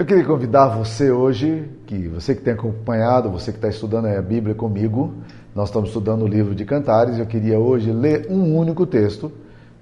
Eu 0.00 0.06
queria 0.06 0.24
convidar 0.24 0.68
você 0.68 1.10
hoje, 1.10 1.68
que 1.84 2.08
você 2.08 2.34
que 2.34 2.40
tem 2.40 2.54
acompanhado, 2.54 3.28
você 3.28 3.52
que 3.52 3.58
está 3.58 3.68
estudando 3.68 4.06
a 4.06 4.22
Bíblia 4.22 4.54
comigo, 4.54 5.12
nós 5.54 5.68
estamos 5.68 5.90
estudando 5.90 6.22
o 6.22 6.26
livro 6.26 6.54
de 6.54 6.64
Cantares, 6.64 7.18
eu 7.18 7.26
queria 7.26 7.58
hoje 7.58 7.92
ler 7.92 8.26
um 8.30 8.56
único 8.56 8.86
texto 8.86 9.30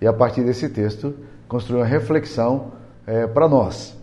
e 0.00 0.08
a 0.08 0.12
partir 0.12 0.42
desse 0.42 0.68
texto 0.70 1.14
construir 1.46 1.78
uma 1.78 1.86
reflexão 1.86 2.72
é, 3.06 3.28
para 3.28 3.48
nós. 3.48 3.96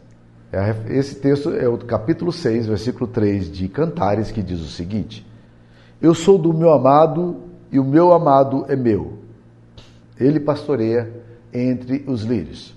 É, 0.54 0.74
esse 0.88 1.16
texto 1.16 1.50
é 1.50 1.68
o 1.68 1.78
capítulo 1.80 2.32
6, 2.32 2.68
versículo 2.68 3.08
3 3.08 3.52
de 3.52 3.68
Cantares, 3.68 4.32
que 4.32 4.42
diz 4.42 4.62
o 4.62 4.70
seguinte: 4.70 5.28
Eu 6.02 6.14
sou 6.14 6.38
do 6.38 6.54
meu 6.54 6.72
amado 6.72 7.42
e 7.70 7.78
o 7.78 7.84
meu 7.84 8.14
amado 8.14 8.64
é 8.70 8.76
meu. 8.78 9.20
Ele 10.18 10.40
pastoreia 10.40 11.12
entre 11.54 12.06
os 12.08 12.22
lírios. 12.22 12.75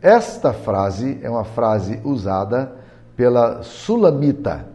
Esta 0.00 0.52
frase 0.52 1.18
é 1.22 1.30
uma 1.30 1.44
frase 1.44 2.00
usada 2.04 2.72
pela 3.16 3.62
Sulamita, 3.62 4.66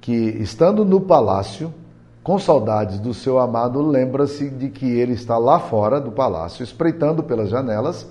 que 0.00 0.12
estando 0.12 0.84
no 0.84 1.00
palácio, 1.00 1.72
com 2.22 2.38
saudades 2.38 2.98
do 2.98 3.12
seu 3.12 3.38
amado, 3.38 3.82
lembra-se 3.82 4.48
de 4.50 4.68
que 4.68 4.86
ele 4.86 5.12
está 5.12 5.38
lá 5.38 5.58
fora 5.58 6.00
do 6.00 6.12
palácio, 6.12 6.62
espreitando 6.62 7.22
pelas 7.22 7.48
janelas, 7.48 8.06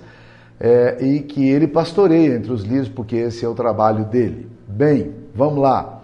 é, 0.58 0.98
e 1.00 1.20
que 1.20 1.48
ele 1.48 1.66
pastoreia 1.66 2.36
entre 2.36 2.52
os 2.52 2.62
lírios, 2.62 2.88
porque 2.88 3.16
esse 3.16 3.44
é 3.44 3.48
o 3.48 3.54
trabalho 3.54 4.04
dele. 4.04 4.48
Bem, 4.68 5.12
vamos 5.34 5.58
lá. 5.60 6.02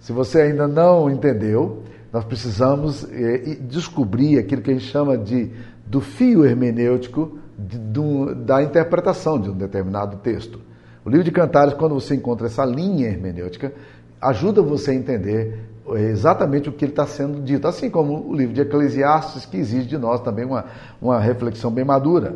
Se 0.00 0.12
você 0.12 0.42
ainda 0.42 0.66
não 0.66 1.10
entendeu, 1.10 1.82
nós 2.12 2.24
precisamos 2.24 3.04
é, 3.12 3.56
descobrir 3.60 4.38
aquilo 4.38 4.62
que 4.62 4.70
a 4.70 4.74
gente 4.74 4.86
chama 4.86 5.18
de 5.18 5.50
do 5.86 6.00
fio 6.00 6.44
hermenêutico 6.44 7.38
de, 7.58 7.78
de, 7.78 8.34
da 8.44 8.62
interpretação 8.62 9.40
de 9.40 9.50
um 9.50 9.54
determinado 9.54 10.16
texto. 10.18 10.60
O 11.04 11.08
livro 11.08 11.24
de 11.24 11.30
Cantares, 11.30 11.74
quando 11.74 11.94
você 11.94 12.14
encontra 12.14 12.46
essa 12.46 12.64
linha 12.64 13.08
hermenêutica, 13.08 13.72
ajuda 14.20 14.60
você 14.60 14.90
a 14.90 14.94
entender 14.94 15.60
exatamente 15.94 16.68
o 16.68 16.72
que 16.72 16.84
está 16.84 17.06
sendo 17.06 17.40
dito, 17.40 17.68
assim 17.68 17.88
como 17.88 18.28
o 18.28 18.34
livro 18.34 18.52
de 18.52 18.60
Eclesiastes, 18.60 19.46
que 19.46 19.56
exige 19.56 19.86
de 19.86 19.98
nós 19.98 20.20
também 20.20 20.44
uma, 20.44 20.64
uma 21.00 21.20
reflexão 21.20 21.70
bem 21.70 21.84
madura. 21.84 22.34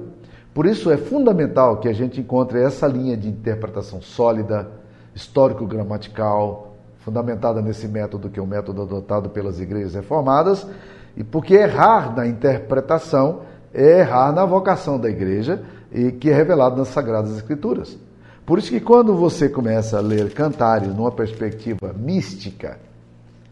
Por 0.55 0.67
isso 0.67 0.91
é 0.91 0.97
fundamental 0.97 1.79
que 1.79 1.89
a 1.89 1.93
gente 1.93 2.21
encontre 2.21 2.63
essa 2.63 2.87
linha 2.87 3.17
de 3.17 3.29
interpretação 3.29 4.01
sólida, 4.01 4.71
histórico-gramatical, 5.15 6.77
fundamentada 6.99 7.61
nesse 7.61 7.89
método 7.89 8.29
que 8.29 8.39
é 8.39 8.43
o 8.43 8.47
método 8.47 8.83
adotado 8.83 9.31
pelas 9.31 9.61
igrejas 9.61 9.95
reformadas, 9.95 10.67
e 11.17 11.25
porque 11.25 11.55
errar 11.55 12.15
na 12.15 12.27
interpretação 12.27 13.41
é 13.73 14.01
errar 14.01 14.33
na 14.33 14.45
vocação 14.45 14.99
da 14.99 15.09
igreja 15.09 15.63
e 15.93 16.13
que 16.13 16.31
é 16.31 16.35
revelado 16.35 16.77
nas 16.77 16.89
Sagradas 16.89 17.37
Escrituras. 17.37 17.97
Por 18.45 18.59
isso 18.59 18.71
que 18.71 18.81
quando 18.81 19.15
você 19.15 19.49
começa 19.49 19.99
a 19.99 20.01
ler 20.01 20.33
cantares 20.33 20.95
numa 20.95 21.13
perspectiva 21.13 21.95
mística 21.97 22.79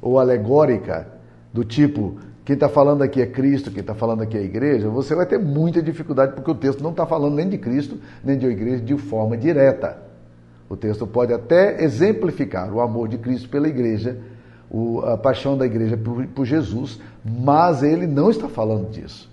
ou 0.00 0.18
alegórica, 0.18 1.06
do 1.52 1.64
tipo, 1.64 2.18
quem 2.44 2.54
está 2.54 2.68
falando 2.68 3.02
aqui 3.02 3.20
é 3.20 3.26
Cristo, 3.26 3.70
quem 3.70 3.80
está 3.80 3.94
falando 3.94 4.22
aqui 4.22 4.36
é 4.36 4.40
a 4.40 4.44
igreja, 4.44 4.88
você 4.88 5.14
vai 5.14 5.26
ter 5.26 5.38
muita 5.38 5.82
dificuldade, 5.82 6.32
porque 6.32 6.50
o 6.50 6.54
texto 6.54 6.82
não 6.82 6.90
está 6.90 7.04
falando 7.04 7.34
nem 7.34 7.48
de 7.48 7.58
Cristo, 7.58 7.98
nem 8.24 8.38
de 8.38 8.46
uma 8.46 8.52
igreja 8.52 8.82
de 8.82 8.96
forma 8.96 9.36
direta. 9.36 9.98
O 10.68 10.76
texto 10.76 11.06
pode 11.06 11.32
até 11.32 11.82
exemplificar 11.82 12.72
o 12.72 12.80
amor 12.80 13.08
de 13.08 13.18
Cristo 13.18 13.48
pela 13.48 13.68
igreja, 13.68 14.18
a 15.04 15.16
paixão 15.16 15.56
da 15.56 15.64
igreja 15.64 15.96
por, 15.96 16.44
Jesus, 16.44 17.00
mas 17.24 17.82
ele 17.82 18.06
não 18.06 18.30
está 18.30 18.48
falando 18.48 18.90
disso. 18.90 19.30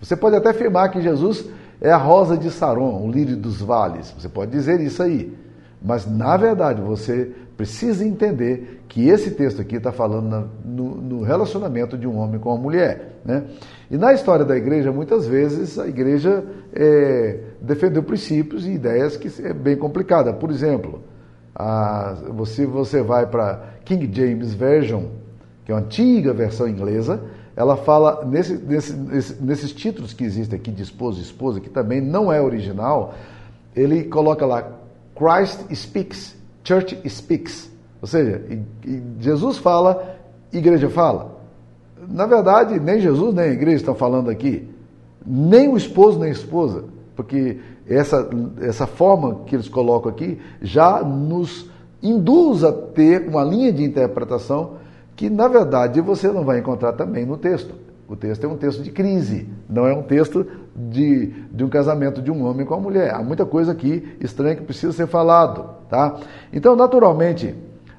Você 0.00 0.16
pode 0.16 0.36
até 0.36 0.50
afirmar 0.50 0.90
que 0.90 1.00
Jesus 1.00 1.48
é 1.80 1.90
a 1.90 1.96
rosa 1.96 2.36
de 2.36 2.50
Saron, 2.50 3.02
o 3.02 3.10
lírio 3.10 3.36
dos 3.36 3.60
vales. 3.60 4.14
Você 4.18 4.28
pode 4.28 4.50
dizer 4.50 4.80
isso 4.80 5.02
aí. 5.02 5.36
Mas, 5.82 6.06
na 6.06 6.36
verdade, 6.36 6.82
você 6.82 7.30
precisa 7.56 8.04
entender 8.04 8.84
que 8.88 9.08
esse 9.08 9.32
texto 9.32 9.60
aqui 9.60 9.76
está 9.76 9.92
falando 9.92 10.50
no, 10.64 10.94
no, 10.96 11.22
relacionamento 11.22 11.96
de 11.96 12.06
um 12.06 12.16
homem 12.16 12.38
com 12.38 12.50
uma 12.50 12.58
mulher. 12.58 13.20
Né? 13.24 13.44
E 13.90 13.96
na 13.96 14.12
história 14.12 14.44
da 14.44 14.56
igreja, 14.56 14.92
muitas 14.92 15.26
vezes, 15.26 15.78
a 15.78 15.86
igreja 15.86 16.44
é, 16.72 17.40
defendeu 17.60 18.02
princípios 18.02 18.66
e 18.66 18.70
ideias 18.70 19.16
que 19.16 19.28
é 19.44 19.52
bem 19.52 19.76
complicada. 19.76 20.32
Por 20.32 20.50
exemplo, 20.50 21.02
a, 21.54 22.16
você, 22.30 22.64
você 22.64 23.02
vai 23.02 23.26
para 23.26 23.60
King 23.84 24.08
James 24.12 24.54
Version, 24.54 25.06
que 25.64 25.72
é 25.72 25.74
uma 25.74 25.80
antiga 25.80 26.32
versão 26.32 26.68
inglesa, 26.68 27.20
ela 27.58 27.76
fala 27.76 28.24
nesse, 28.24 28.54
nesse, 28.54 28.92
nesse, 28.92 29.42
nesses 29.42 29.72
títulos 29.72 30.12
que 30.12 30.22
existem 30.22 30.56
aqui 30.56 30.70
de 30.70 30.80
esposo 30.80 31.18
e 31.18 31.22
esposa, 31.22 31.58
que 31.58 31.68
também 31.68 32.00
não 32.00 32.32
é 32.32 32.40
original, 32.40 33.14
ele 33.74 34.04
coloca 34.04 34.46
lá 34.46 34.74
Christ 35.16 35.64
speaks, 35.74 36.36
church 36.62 36.96
speaks. 37.10 37.68
Ou 38.00 38.06
seja, 38.06 38.40
Jesus 39.18 39.58
fala, 39.58 40.20
igreja 40.52 40.88
fala. 40.88 41.36
Na 42.08 42.26
verdade, 42.26 42.78
nem 42.78 43.00
Jesus 43.00 43.34
nem 43.34 43.46
a 43.46 43.52
igreja 43.52 43.78
estão 43.78 43.94
falando 43.96 44.30
aqui. 44.30 44.68
Nem 45.26 45.68
o 45.68 45.76
esposo 45.76 46.20
nem 46.20 46.28
a 46.28 46.32
esposa. 46.32 46.84
Porque 47.16 47.58
essa, 47.88 48.30
essa 48.60 48.86
forma 48.86 49.40
que 49.46 49.56
eles 49.56 49.68
colocam 49.68 50.12
aqui 50.12 50.38
já 50.62 51.02
nos 51.02 51.68
induz 52.00 52.62
a 52.62 52.70
ter 52.70 53.26
uma 53.26 53.42
linha 53.42 53.72
de 53.72 53.82
interpretação 53.82 54.78
que 55.18 55.28
na 55.28 55.48
verdade 55.48 56.00
você 56.00 56.28
não 56.28 56.44
vai 56.44 56.60
encontrar 56.60 56.92
também 56.92 57.26
no 57.26 57.36
texto. 57.36 57.74
O 58.06 58.14
texto 58.14 58.44
é 58.44 58.48
um 58.48 58.56
texto 58.56 58.84
de 58.84 58.92
crise, 58.92 59.48
não 59.68 59.84
é 59.84 59.92
um 59.92 60.02
texto 60.04 60.46
de, 60.76 61.26
de 61.50 61.64
um 61.64 61.68
casamento 61.68 62.22
de 62.22 62.30
um 62.30 62.44
homem 62.44 62.64
com 62.64 62.74
a 62.74 62.80
mulher. 62.80 63.12
Há 63.12 63.20
muita 63.20 63.44
coisa 63.44 63.72
aqui 63.72 64.16
estranha 64.20 64.54
que 64.54 64.62
precisa 64.62 64.92
ser 64.92 65.08
falado. 65.08 65.70
Tá? 65.90 66.20
Então, 66.52 66.76
naturalmente, 66.76 67.52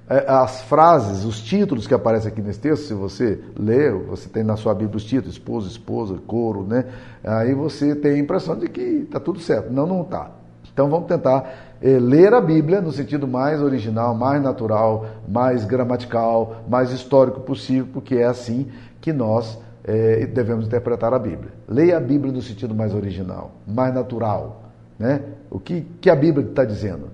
é, 0.09 0.23
as 0.29 0.61
frases, 0.61 1.25
os 1.25 1.41
títulos 1.41 1.85
que 1.85 1.93
aparecem 1.93 2.31
aqui 2.31 2.41
nesse 2.41 2.61
texto, 2.61 2.85
se 2.85 2.93
você 2.93 3.37
lê, 3.59 3.91
você 3.91 4.29
tem 4.29 4.41
na 4.41 4.55
sua 4.55 4.73
Bíblia 4.73 4.95
os 4.95 5.03
títulos, 5.03 5.33
esposa, 5.33 5.67
esposa, 5.67 6.17
coro, 6.25 6.63
né? 6.63 6.85
Aí 7.21 7.53
você 7.53 7.95
tem 7.95 8.13
a 8.13 8.17
impressão 8.17 8.57
de 8.57 8.69
que 8.69 8.81
está 8.81 9.19
tudo 9.19 9.41
certo. 9.41 9.69
Não, 9.73 9.85
não 9.85 10.03
está. 10.03 10.31
Então 10.71 10.89
vamos 10.89 11.09
tentar 11.09 11.68
é, 11.81 11.97
ler 11.97 12.33
a 12.33 12.41
Bíblia 12.41 12.81
no 12.81 12.91
sentido 12.91 13.27
mais 13.27 13.61
original, 13.61 14.13
mais 14.13 14.41
natural, 14.41 15.05
mais 15.27 15.63
gramatical, 15.65 16.63
mais 16.67 16.91
histórico 16.91 17.41
possível, 17.41 17.87
porque 17.93 18.15
é 18.15 18.25
assim 18.25 18.67
que 18.99 19.13
nós 19.13 19.57
é, 19.83 20.25
devemos 20.25 20.65
interpretar 20.65 21.13
a 21.13 21.19
Bíblia. 21.19 21.51
Leia 21.67 21.97
a 21.97 21.99
Bíblia 21.99 22.31
no 22.31 22.41
sentido 22.41 22.75
mais 22.75 22.93
original, 22.93 23.51
mais 23.65 23.93
natural. 23.93 24.63
Né? 24.97 25.21
O 25.49 25.59
que, 25.59 25.87
que 26.01 26.09
a 26.09 26.15
Bíblia 26.15 26.45
está 26.45 26.65
dizendo? 26.65 27.07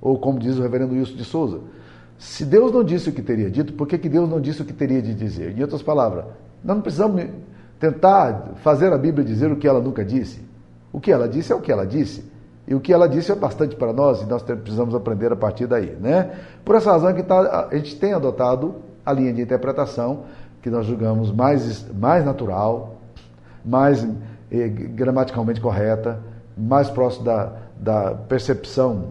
Ou 0.00 0.18
como 0.18 0.38
diz 0.38 0.58
o 0.58 0.62
reverendo 0.62 0.94
Wilson 0.94 1.16
de 1.16 1.24
Souza, 1.24 1.60
se 2.18 2.44
Deus 2.44 2.70
não 2.70 2.84
disse 2.84 3.08
o 3.08 3.12
que 3.12 3.22
teria 3.22 3.50
dito, 3.50 3.72
por 3.72 3.86
que, 3.86 3.96
que 3.96 4.08
Deus 4.08 4.28
não 4.28 4.40
disse 4.40 4.60
o 4.60 4.64
que 4.64 4.74
teria 4.74 5.00
de 5.00 5.14
dizer? 5.14 5.56
Em 5.56 5.62
outras 5.62 5.82
palavras, 5.82 6.26
nós 6.62 6.76
não 6.76 6.82
precisamos 6.82 7.24
tentar 7.78 8.52
fazer 8.56 8.92
a 8.92 8.98
Bíblia 8.98 9.24
dizer 9.24 9.50
o 9.50 9.56
que 9.56 9.66
ela 9.66 9.80
nunca 9.80 10.04
disse. 10.04 10.42
O 10.92 11.00
que 11.00 11.10
ela 11.10 11.26
disse 11.26 11.50
é 11.50 11.56
o 11.56 11.60
que 11.60 11.72
ela 11.72 11.86
disse. 11.86 12.29
E 12.70 12.74
o 12.74 12.78
que 12.78 12.92
ela 12.92 13.08
disse 13.08 13.32
é 13.32 13.34
bastante 13.34 13.74
para 13.74 13.92
nós 13.92 14.22
e 14.22 14.26
nós 14.26 14.44
precisamos 14.44 14.94
aprender 14.94 15.32
a 15.32 15.36
partir 15.36 15.66
daí. 15.66 15.96
Né? 16.00 16.30
Por 16.64 16.76
essa 16.76 16.92
razão 16.92 17.12
que 17.12 17.24
tá, 17.24 17.66
a 17.68 17.74
gente 17.74 17.96
tem 17.96 18.12
adotado 18.12 18.76
a 19.04 19.12
linha 19.12 19.32
de 19.32 19.42
interpretação 19.42 20.20
que 20.62 20.70
nós 20.70 20.86
julgamos 20.86 21.32
mais, 21.32 21.90
mais 21.92 22.24
natural, 22.24 22.94
mais 23.64 24.06
eh, 24.52 24.68
gramaticalmente 24.68 25.60
correta, 25.60 26.20
mais 26.56 26.88
próximo 26.88 27.24
da, 27.24 27.52
da 27.76 28.14
percepção 28.14 29.06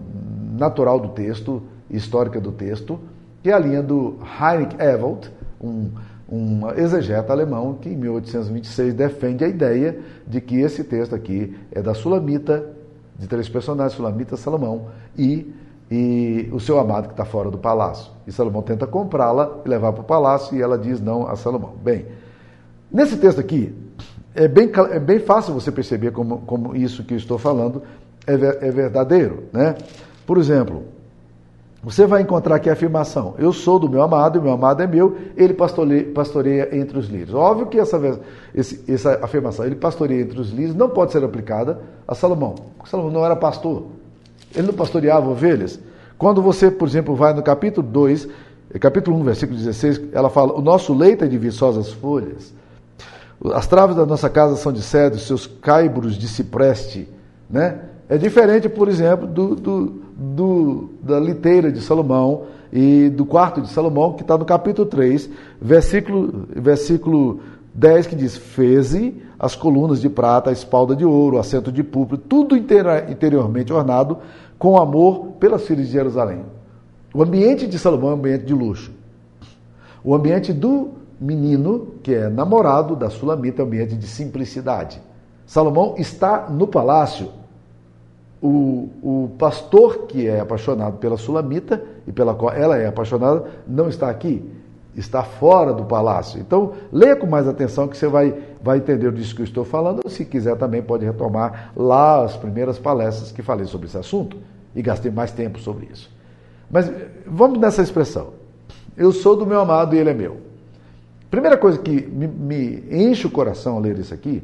natural 0.57 0.97
do 0.97 1.09
texto, 1.09 1.61
histórica 1.89 2.39
do 2.39 2.53
texto, 2.53 2.97
que 3.43 3.49
é 3.49 3.53
a 3.53 3.59
linha 3.59 3.83
do 3.83 4.19
Heinrich 4.39 4.77
Ewald, 4.81 5.29
um, 5.59 5.91
um 6.31 6.69
exegeta 6.77 7.33
alemão 7.33 7.73
que 7.73 7.89
em 7.89 7.97
1826 7.97 8.93
defende 8.93 9.43
a 9.43 9.49
ideia 9.49 9.99
de 10.25 10.39
que 10.39 10.61
esse 10.61 10.81
texto 10.85 11.13
aqui 11.13 11.57
é 11.73 11.81
da 11.81 11.93
Sulamita 11.93 12.78
de 13.19 13.27
três 13.27 13.49
personagens, 13.49 13.93
Sulamita, 13.93 14.37
Salomão 14.37 14.87
e, 15.17 15.53
e 15.91 16.49
o 16.53 16.59
seu 16.59 16.79
amado 16.79 17.07
que 17.07 17.13
está 17.13 17.25
fora 17.25 17.51
do 17.51 17.57
palácio. 17.57 18.11
E 18.25 18.31
Salomão 18.31 18.61
tenta 18.61 18.87
comprá-la 18.87 19.59
e 19.65 19.69
levar 19.69 19.91
para 19.91 20.01
o 20.01 20.05
palácio 20.05 20.57
e 20.57 20.61
ela 20.61 20.77
diz 20.77 21.01
não 21.01 21.27
a 21.27 21.35
Salomão. 21.35 21.73
Bem, 21.83 22.05
nesse 22.89 23.17
texto 23.17 23.39
aqui, 23.39 23.75
é 24.33 24.47
bem, 24.47 24.71
é 24.91 24.99
bem 24.99 25.19
fácil 25.19 25.53
você 25.53 25.69
perceber 25.69 26.11
como, 26.11 26.39
como 26.39 26.75
isso 26.75 27.03
que 27.03 27.13
eu 27.13 27.17
estou 27.17 27.37
falando 27.37 27.83
é, 28.25 28.33
é 28.33 28.71
verdadeiro. 28.71 29.43
Né? 29.51 29.75
Por 30.25 30.37
exemplo, 30.37 30.85
você 31.81 32.05
vai 32.05 32.21
encontrar 32.21 32.55
aqui 32.55 32.69
a 32.69 32.73
afirmação: 32.73 33.35
Eu 33.37 33.53
sou 33.53 33.79
do 33.79 33.89
meu 33.89 34.01
amado, 34.01 34.37
e 34.37 34.41
meu 34.41 34.51
amado 34.51 34.83
é 34.83 34.87
meu, 34.87 35.15
ele 35.37 35.53
pastoreia, 35.53 36.75
entre 36.75 36.97
os 36.97 37.07
lírios. 37.07 37.33
Óbvio 37.33 37.67
que 37.67 37.79
essa, 37.79 38.19
essa 38.87 39.19
afirmação, 39.23 39.65
ele 39.65 39.75
pastoreia 39.75 40.21
entre 40.21 40.39
os 40.39 40.51
lírios, 40.51 40.75
não 40.75 40.89
pode 40.89 41.13
ser 41.13 41.23
aplicada 41.23 41.79
a 42.07 42.13
Salomão. 42.13 42.55
Salomão 42.85 43.11
não 43.11 43.25
era 43.25 43.35
pastor. 43.35 43.85
Ele 44.53 44.67
não 44.67 44.73
pastoreava 44.73 45.29
ovelhas. 45.29 45.79
Quando 46.17 46.41
você, 46.41 46.69
por 46.69 46.87
exemplo, 46.87 47.15
vai 47.15 47.33
no 47.33 47.41
capítulo 47.41 47.87
2, 47.87 48.27
capítulo 48.81 49.17
1, 49.17 49.23
versículo 49.23 49.57
16, 49.57 50.01
ela 50.11 50.29
fala: 50.29 50.53
O 50.53 50.61
nosso 50.61 50.93
leito 50.93 51.23
é 51.23 51.27
de 51.27 51.37
viçosas 51.37 51.93
folhas, 51.93 52.53
as 53.53 53.67
traves 53.67 53.95
da 53.95 54.05
nossa 54.05 54.29
casa 54.29 54.57
são 54.57 54.73
de 54.73 54.81
cedro, 54.81 55.17
seus 55.17 55.47
caibros 55.47 56.17
de 56.17 56.27
cipreste. 56.27 57.07
Né? 57.49 57.79
É 58.09 58.17
diferente, 58.17 58.67
por 58.67 58.89
exemplo, 58.89 59.25
do, 59.25 59.55
do 59.55 60.08
do, 60.19 60.89
da 61.01 61.19
liteira 61.19 61.71
de 61.71 61.81
Salomão 61.81 62.43
e 62.71 63.09
do 63.09 63.25
quarto 63.25 63.61
de 63.61 63.69
Salomão, 63.69 64.13
que 64.13 64.21
está 64.21 64.37
no 64.37 64.45
capítulo 64.45 64.87
3, 64.87 65.29
versículo, 65.61 66.45
versículo 66.55 67.39
10, 67.73 68.07
que 68.07 68.15
diz: 68.15 68.35
Feze 68.35 69.15
as 69.39 69.55
colunas 69.55 70.01
de 70.01 70.09
prata, 70.09 70.49
a 70.49 70.53
espalda 70.53 70.95
de 70.95 71.05
ouro, 71.05 71.37
o 71.37 71.39
assento 71.39 71.71
de 71.71 71.81
púrpura, 71.83 72.21
tudo 72.27 72.55
interiormente 72.57 73.71
ornado 73.71 74.17
com 74.57 74.77
amor 74.77 75.27
pelas 75.39 75.65
filhas 75.65 75.87
de 75.87 75.93
Jerusalém. 75.93 76.41
O 77.13 77.23
ambiente 77.23 77.65
de 77.65 77.79
Salomão 77.79 78.09
é 78.09 78.13
um 78.13 78.17
ambiente 78.17 78.45
de 78.45 78.53
luxo. 78.53 78.91
O 80.03 80.13
ambiente 80.13 80.51
do 80.51 80.89
menino, 81.19 81.87
que 82.03 82.13
é 82.13 82.29
namorado 82.29 82.95
da 82.95 83.09
Sulamita, 83.09 83.61
é 83.61 83.65
um 83.65 83.67
ambiente 83.67 83.95
de 83.95 84.07
simplicidade. 84.07 85.01
Salomão 85.45 85.95
está 85.97 86.47
no 86.49 86.67
palácio. 86.67 87.29
O, 88.41 88.89
o 89.03 89.31
pastor 89.37 90.07
que 90.07 90.27
é 90.27 90.39
apaixonado 90.39 90.97
pela 90.97 91.17
Sulamita 91.17 91.83
e 92.07 92.11
pela 92.11 92.33
qual 92.33 92.53
ela 92.53 92.77
é 92.77 92.87
apaixonada 92.87 93.45
não 93.67 93.89
está 93.89 94.09
aqui, 94.09 94.49
está 94.95 95.23
fora 95.23 95.73
do 95.73 95.83
palácio. 95.83 96.39
Então, 96.39 96.73
leia 96.91 97.15
com 97.15 97.27
mais 97.27 97.47
atenção 97.47 97.87
que 97.87 97.97
você 97.97 98.07
vai, 98.07 98.33
vai 98.61 98.77
entender 98.77 99.11
disso 99.11 99.35
que 99.35 99.41
eu 99.41 99.45
estou 99.45 99.65
falando. 99.65 100.09
Se 100.09 100.23
quiser, 100.23 100.55
também 100.57 100.81
pode 100.81 101.05
retomar 101.05 101.71
lá 101.75 102.23
as 102.23 102.37
primeiras 102.37 102.79
palestras 102.79 103.31
que 103.31 103.41
falei 103.41 103.65
sobre 103.65 103.87
esse 103.87 103.97
assunto 103.97 104.37
e 104.75 104.81
gastei 104.81 105.11
mais 105.11 105.31
tempo 105.31 105.59
sobre 105.59 105.87
isso. 105.91 106.09
Mas 106.71 106.91
vamos 107.25 107.59
nessa 107.59 107.81
expressão. 107.81 108.33
Eu 108.95 109.11
sou 109.11 109.35
do 109.35 109.45
meu 109.45 109.59
amado 109.59 109.95
e 109.95 109.99
ele 109.99 110.09
é 110.09 110.13
meu. 110.13 110.37
Primeira 111.29 111.57
coisa 111.57 111.77
que 111.77 112.07
me, 112.07 112.27
me 112.27 112.83
enche 112.91 113.27
o 113.27 113.31
coração 113.31 113.75
ao 113.75 113.79
ler 113.79 113.97
isso 113.97 114.13
aqui 114.13 114.43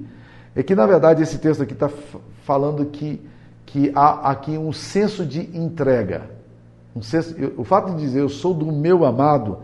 é 0.55 0.63
que, 0.63 0.75
na 0.75 0.85
verdade, 0.85 1.21
esse 1.21 1.37
texto 1.37 1.61
aqui 1.61 1.73
está 1.73 1.89
falando 2.43 2.85
que, 2.85 3.21
que 3.65 3.91
há 3.95 4.31
aqui 4.31 4.57
um 4.57 4.71
senso 4.71 5.25
de 5.25 5.41
entrega. 5.57 6.29
Um 6.95 7.01
senso, 7.01 7.35
o 7.57 7.63
fato 7.63 7.93
de 7.93 8.01
dizer 8.01 8.21
eu 8.21 8.29
sou 8.29 8.53
do 8.53 8.71
meu 8.71 9.05
amado 9.05 9.59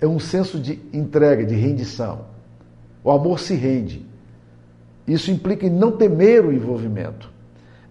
é 0.00 0.06
um 0.06 0.18
senso 0.18 0.58
de 0.58 0.80
entrega, 0.92 1.44
de 1.44 1.54
rendição. 1.54 2.20
O 3.04 3.10
amor 3.10 3.38
se 3.38 3.54
rende. 3.54 4.06
Isso 5.06 5.30
implica 5.30 5.66
em 5.66 5.70
não 5.70 5.92
temer 5.92 6.44
o 6.44 6.52
envolvimento. 6.52 7.30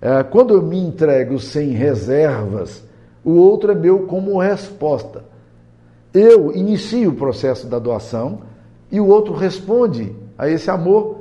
É, 0.02 0.24
quando 0.24 0.54
eu 0.54 0.62
me 0.62 0.80
entrego 0.80 1.40
sem 1.40 1.70
reservas, 1.72 2.84
o 3.24 3.34
outro 3.34 3.72
é 3.72 3.76
meu 3.76 4.08
como 4.08 4.40
resposta. 4.40 5.24
Eu 6.14 6.56
inicio 6.56 7.12
o 7.12 7.16
processo 7.16 7.68
da 7.68 7.78
doação 7.78 8.40
e 8.92 9.00
o 9.00 9.08
outro 9.08 9.34
responde 9.34 10.16
a 10.38 10.50
esse 10.50 10.72
amor 10.72 11.20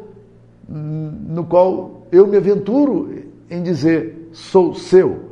no 0.69 1.45
qual 1.45 2.07
eu 2.13 2.27
me 2.27 2.37
aventuro 2.37 3.25
em 3.51 3.63
dizer 3.63 4.18
sou 4.33 4.75
seu, 4.75 5.29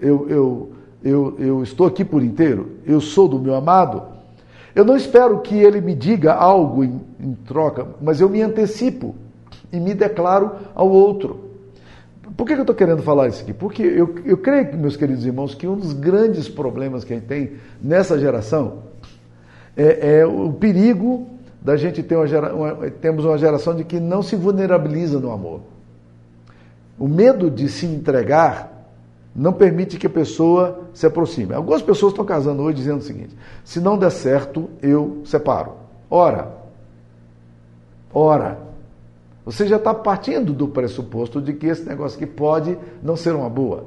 eu, 0.00 0.28
eu, 0.28 0.72
eu, 1.02 1.36
eu 1.38 1.62
estou 1.62 1.86
aqui 1.86 2.04
por 2.04 2.22
inteiro, 2.22 2.76
eu 2.86 3.00
sou 3.00 3.28
do 3.28 3.38
meu 3.38 3.54
amado. 3.54 4.02
Eu 4.74 4.84
não 4.84 4.96
espero 4.96 5.40
que 5.40 5.56
ele 5.56 5.80
me 5.80 5.94
diga 5.94 6.32
algo 6.34 6.84
em, 6.84 7.00
em 7.18 7.34
troca, 7.34 7.86
mas 8.00 8.20
eu 8.20 8.28
me 8.28 8.42
antecipo 8.42 9.14
e 9.72 9.80
me 9.80 9.94
declaro 9.94 10.52
ao 10.74 10.88
outro. 10.88 11.48
Por 12.36 12.46
que 12.46 12.52
eu 12.52 12.60
estou 12.60 12.76
querendo 12.76 13.02
falar 13.02 13.28
isso 13.28 13.42
aqui? 13.42 13.52
Porque 13.52 13.82
eu, 13.82 14.14
eu 14.24 14.36
creio, 14.36 14.76
meus 14.76 14.96
queridos 14.96 15.26
irmãos, 15.26 15.54
que 15.54 15.66
um 15.66 15.76
dos 15.76 15.92
grandes 15.92 16.48
problemas 16.48 17.02
que 17.02 17.12
a 17.12 17.16
gente 17.16 17.26
tem 17.26 17.54
nessa 17.82 18.18
geração 18.18 18.84
é, 19.76 20.18
é 20.20 20.26
o 20.26 20.52
perigo 20.52 21.26
da 21.60 21.76
gente 21.76 22.02
ter 22.02 22.16
uma, 22.16 22.52
uma, 22.52 22.90
temos 22.90 23.24
uma 23.24 23.36
geração 23.36 23.74
de 23.74 23.82
que 23.82 23.98
não 23.98 24.22
se 24.22 24.36
vulnerabiliza 24.36 25.18
no 25.18 25.32
amor. 25.32 25.62
O 26.98 27.06
medo 27.06 27.50
de 27.50 27.68
se 27.68 27.86
entregar 27.86 28.78
não 29.34 29.52
permite 29.52 29.98
que 29.98 30.06
a 30.06 30.10
pessoa 30.10 30.88
se 30.92 31.06
aproxime. 31.06 31.54
Algumas 31.54 31.80
pessoas 31.80 32.12
estão 32.12 32.24
casando 32.24 32.62
hoje 32.62 32.78
dizendo 32.78 32.98
o 32.98 33.04
seguinte: 33.04 33.36
se 33.64 33.80
não 33.80 33.96
der 33.96 34.10
certo, 34.10 34.68
eu 34.82 35.22
separo. 35.24 35.72
Ora, 36.10 36.56
ora, 38.12 38.58
você 39.44 39.66
já 39.66 39.76
está 39.76 39.94
partindo 39.94 40.52
do 40.52 40.68
pressuposto 40.68 41.40
de 41.40 41.52
que 41.52 41.66
esse 41.66 41.88
negócio 41.88 42.16
aqui 42.16 42.26
pode 42.26 42.76
não 43.02 43.16
ser 43.16 43.34
uma 43.34 43.48
boa. 43.48 43.86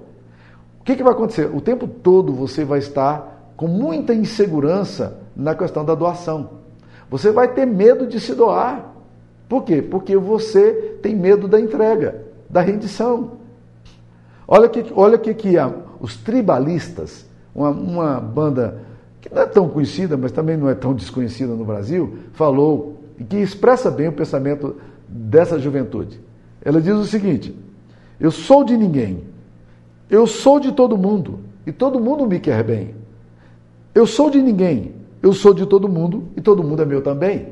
O 0.80 0.84
que, 0.84 0.96
que 0.96 1.04
vai 1.04 1.14
acontecer? 1.14 1.54
O 1.54 1.62
tempo 1.62 1.88
todo 1.88 2.34
você 2.34 2.66
vai 2.66 2.80
estar 2.80 3.54
com 3.56 3.68
muita 3.68 4.14
insegurança 4.14 5.20
na 5.36 5.54
questão 5.54 5.86
da 5.86 5.94
doação. 5.94 6.62
Você 7.12 7.32
vai 7.32 7.54
ter 7.54 7.68
medo 7.68 8.08
de 8.08 8.20
se 8.20 8.34
doar. 8.34 8.92
Por 9.48 9.64
quê? 9.64 9.82
Porque 9.82 10.18
você 10.18 10.98
tem 11.02 11.16
medo 11.16 11.48
da 11.48 11.60
entrega, 11.60 12.26
da 12.52 12.62
rendição. 12.62 13.32
Olha 14.48 14.68
que, 14.68 14.92
olha 14.96 15.18
que, 15.18 15.34
que 15.34 15.58
a, 15.58 15.74
os 16.00 16.18
tribalistas, 16.18 17.26
uma, 17.56 17.70
uma 17.70 18.20
banda 18.20 18.80
que 19.22 19.34
não 19.34 19.42
é 19.42 19.46
tão 19.46 19.70
conhecida, 19.70 20.18
mas 20.18 20.32
também 20.32 20.58
não 20.58 20.70
é 20.70 20.76
tão 20.76 20.94
desconhecida 20.94 21.54
no 21.54 21.64
Brasil, 21.64 22.18
falou 22.34 23.00
e 23.18 23.24
que 23.24 23.38
expressa 23.38 23.90
bem 23.90 24.10
o 24.10 24.14
pensamento 24.14 24.76
dessa 25.08 25.58
juventude. 25.58 26.20
Ela 26.64 26.82
diz 26.82 26.96
o 26.96 27.06
seguinte: 27.06 27.56
Eu 28.20 28.32
sou 28.32 28.64
de 28.64 28.76
ninguém, 28.76 29.24
eu 30.10 30.28
sou 30.28 30.60
de 30.60 30.72
todo 30.72 30.98
mundo 30.98 31.40
e 31.66 31.72
todo 31.72 32.00
mundo 32.00 32.26
me 32.26 32.40
quer 32.40 32.64
bem. 32.64 32.96
Eu 33.94 34.06
sou 34.06 34.30
de 34.30 34.42
ninguém, 34.42 34.94
eu 35.22 35.34
sou 35.34 35.54
de 35.54 35.66
todo 35.66 35.88
mundo 35.88 36.24
e 36.36 36.42
todo 36.42 36.64
mundo 36.64 36.82
é 36.82 36.86
meu 36.86 37.02
também. 37.02 37.50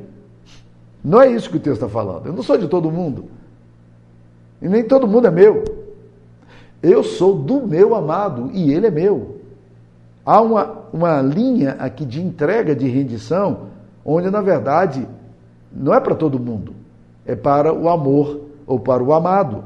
Não 1.03 1.21
é 1.21 1.31
isso 1.31 1.49
que 1.49 1.57
o 1.57 1.59
texto 1.59 1.85
está 1.85 1.89
falando. 1.89 2.25
Eu 2.25 2.33
não 2.33 2.43
sou 2.43 2.57
de 2.57 2.67
todo 2.67 2.91
mundo. 2.91 3.25
E 4.61 4.67
nem 4.67 4.83
todo 4.83 5.07
mundo 5.07 5.27
é 5.27 5.31
meu. 5.31 5.63
Eu 6.81 7.03
sou 7.03 7.35
do 7.35 7.65
meu 7.65 7.94
amado 7.94 8.50
e 8.53 8.71
ele 8.71 8.88
é 8.88 8.91
meu. 8.91 9.38
Há 10.25 10.41
uma, 10.41 10.77
uma 10.94 11.21
linha 11.21 11.71
aqui 11.79 12.06
de 12.06 12.21
entrega, 12.21 12.75
de 12.75 12.88
rendição, 12.88 13.67
onde 14.06 14.29
na 14.29 14.41
verdade 14.41 15.07
não 15.71 15.94
é 15.94 16.00
para 16.00 16.15
todo 16.15 16.39
mundo, 16.39 16.73
é 17.25 17.35
para 17.35 17.73
o 17.73 17.89
amor 17.89 18.41
ou 18.65 18.79
para 18.79 19.03
o 19.03 19.13
amado. 19.13 19.63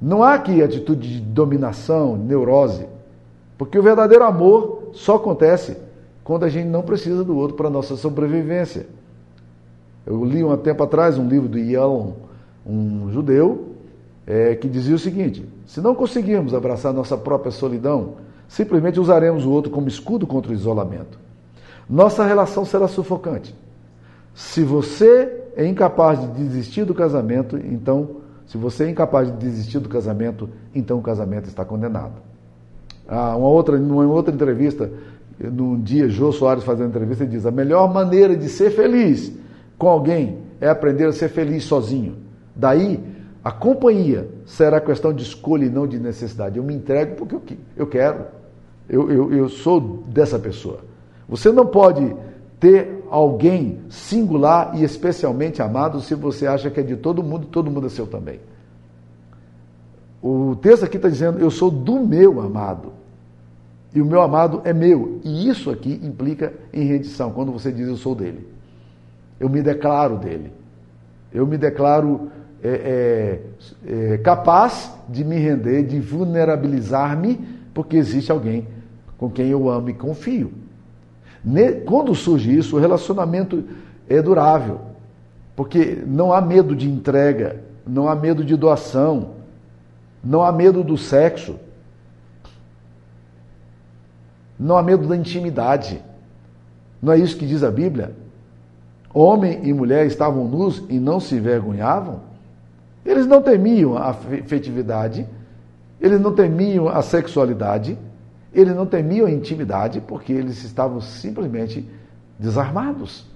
Não 0.00 0.22
há 0.22 0.34
aqui 0.34 0.62
atitude 0.62 1.08
de 1.08 1.20
dominação, 1.20 2.16
neurose, 2.16 2.86
porque 3.56 3.78
o 3.78 3.82
verdadeiro 3.82 4.24
amor 4.24 4.90
só 4.92 5.16
acontece 5.16 5.76
quando 6.22 6.44
a 6.44 6.48
gente 6.48 6.66
não 6.66 6.82
precisa 6.82 7.24
do 7.24 7.36
outro 7.36 7.56
para 7.56 7.70
nossa 7.70 7.96
sobrevivência. 7.96 8.86
Eu 10.04 10.24
li 10.24 10.44
um 10.44 10.56
tempo 10.56 10.82
atrás 10.82 11.18
um 11.18 11.26
livro 11.26 11.48
do 11.48 11.58
Ian, 11.58 12.12
um 12.66 13.10
judeu, 13.10 13.75
é, 14.26 14.54
que 14.56 14.68
dizia 14.68 14.94
o 14.94 14.98
seguinte: 14.98 15.46
se 15.66 15.80
não 15.80 15.94
conseguirmos 15.94 16.52
abraçar 16.52 16.92
nossa 16.92 17.16
própria 17.16 17.52
solidão, 17.52 18.14
simplesmente 18.48 18.98
usaremos 18.98 19.44
o 19.46 19.50
outro 19.50 19.70
como 19.70 19.88
escudo 19.88 20.26
contra 20.26 20.50
o 20.50 20.54
isolamento. 20.54 21.18
Nossa 21.88 22.24
relação 22.24 22.64
será 22.64 22.88
sufocante. 22.88 23.54
Se 24.34 24.62
você 24.62 25.44
é 25.56 25.64
incapaz 25.64 26.20
de 26.20 26.26
desistir 26.28 26.84
do 26.84 26.94
casamento, 26.94 27.56
então, 27.56 28.16
se 28.46 28.58
você 28.58 28.84
é 28.84 28.90
incapaz 28.90 29.30
de 29.30 29.36
desistir 29.38 29.78
do 29.78 29.88
casamento, 29.88 30.48
então 30.74 30.98
o 30.98 31.02
casamento 31.02 31.48
está 31.48 31.64
condenado. 31.64 32.14
Ah, 33.08 33.36
uma 33.36 33.48
outra, 33.48 33.78
numa 33.78 34.04
outra 34.04 34.34
entrevista, 34.34 34.90
num 35.38 35.80
dia, 35.80 36.08
Jô 36.08 36.32
Soares 36.32 36.64
fazendo 36.64 36.88
entrevista, 36.88 37.24
ele 37.24 37.32
diz: 37.32 37.46
a 37.46 37.50
melhor 37.50 37.92
maneira 37.92 38.36
de 38.36 38.48
ser 38.48 38.70
feliz 38.70 39.32
com 39.78 39.88
alguém 39.88 40.38
é 40.60 40.68
aprender 40.68 41.06
a 41.06 41.12
ser 41.12 41.28
feliz 41.28 41.64
sozinho. 41.64 42.16
Daí, 42.54 43.00
a 43.46 43.52
companhia 43.52 44.28
será 44.44 44.80
questão 44.80 45.12
de 45.12 45.22
escolha 45.22 45.66
e 45.66 45.70
não 45.70 45.86
de 45.86 46.00
necessidade. 46.00 46.58
Eu 46.58 46.64
me 46.64 46.74
entrego 46.74 47.14
porque 47.14 47.56
eu 47.76 47.86
quero. 47.86 48.24
Eu, 48.88 49.08
eu, 49.08 49.32
eu 49.32 49.48
sou 49.48 50.02
dessa 50.08 50.36
pessoa. 50.36 50.80
Você 51.28 51.52
não 51.52 51.64
pode 51.64 52.12
ter 52.58 53.04
alguém 53.08 53.82
singular 53.88 54.72
e 54.74 54.82
especialmente 54.82 55.62
amado 55.62 56.00
se 56.00 56.12
você 56.16 56.44
acha 56.44 56.68
que 56.72 56.80
é 56.80 56.82
de 56.82 56.96
todo 56.96 57.22
mundo 57.22 57.44
e 57.44 57.46
todo 57.46 57.70
mundo 57.70 57.86
é 57.86 57.88
seu 57.88 58.08
também. 58.08 58.40
O 60.20 60.56
texto 60.56 60.84
aqui 60.84 60.96
está 60.96 61.08
dizendo: 61.08 61.38
Eu 61.38 61.48
sou 61.48 61.70
do 61.70 62.00
meu 62.00 62.40
amado. 62.40 62.94
E 63.94 64.02
o 64.02 64.04
meu 64.04 64.22
amado 64.22 64.60
é 64.64 64.72
meu. 64.72 65.20
E 65.22 65.48
isso 65.48 65.70
aqui 65.70 66.00
implica 66.02 66.52
em 66.72 66.84
rendição, 66.84 67.30
quando 67.30 67.52
você 67.52 67.70
diz 67.70 67.86
eu 67.86 67.96
sou 67.96 68.12
dele. 68.12 68.44
Eu 69.38 69.48
me 69.48 69.62
declaro 69.62 70.16
dele. 70.16 70.52
Eu 71.32 71.46
me 71.46 71.56
declaro 71.56 72.32
é, 72.62 73.40
é, 73.86 74.14
é, 74.14 74.18
capaz 74.18 74.92
de 75.08 75.24
me 75.24 75.36
render, 75.36 75.84
de 75.84 76.00
vulnerabilizar-me, 76.00 77.36
porque 77.74 77.96
existe 77.96 78.32
alguém 78.32 78.66
com 79.18 79.30
quem 79.30 79.48
eu 79.48 79.68
amo 79.68 79.90
e 79.90 79.94
confio. 79.94 80.52
Quando 81.84 82.14
surge 82.14 82.56
isso, 82.56 82.76
o 82.76 82.80
relacionamento 82.80 83.64
é 84.08 84.20
durável, 84.20 84.80
porque 85.54 86.02
não 86.06 86.32
há 86.32 86.40
medo 86.40 86.74
de 86.74 86.88
entrega, 86.88 87.62
não 87.86 88.08
há 88.08 88.16
medo 88.16 88.44
de 88.44 88.56
doação, 88.56 89.36
não 90.24 90.42
há 90.42 90.50
medo 90.50 90.82
do 90.82 90.98
sexo, 90.98 91.56
não 94.58 94.76
há 94.76 94.82
medo 94.82 95.06
da 95.06 95.16
intimidade. 95.16 96.02
Não 97.00 97.12
é 97.12 97.18
isso 97.18 97.36
que 97.36 97.46
diz 97.46 97.62
a 97.62 97.70
Bíblia? 97.70 98.12
Homem 99.12 99.60
e 99.64 99.72
mulher 99.72 100.06
estavam 100.06 100.46
nus 100.48 100.82
e 100.88 100.98
não 100.98 101.20
se 101.20 101.36
envergonhavam? 101.36 102.20
Eles 103.06 103.26
não 103.26 103.40
temiam 103.40 103.96
a 103.96 104.10
afetividade, 104.10 105.26
eles 106.00 106.20
não 106.20 106.34
temiam 106.34 106.88
a 106.88 107.00
sexualidade, 107.00 107.96
Eles 108.56 108.74
não 108.74 108.86
temiam 108.86 109.26
a 109.26 109.30
intimidade 109.30 110.00
porque 110.00 110.32
eles 110.32 110.64
estavam 110.64 110.98
simplesmente 110.98 111.86
desarmados. 112.38 113.26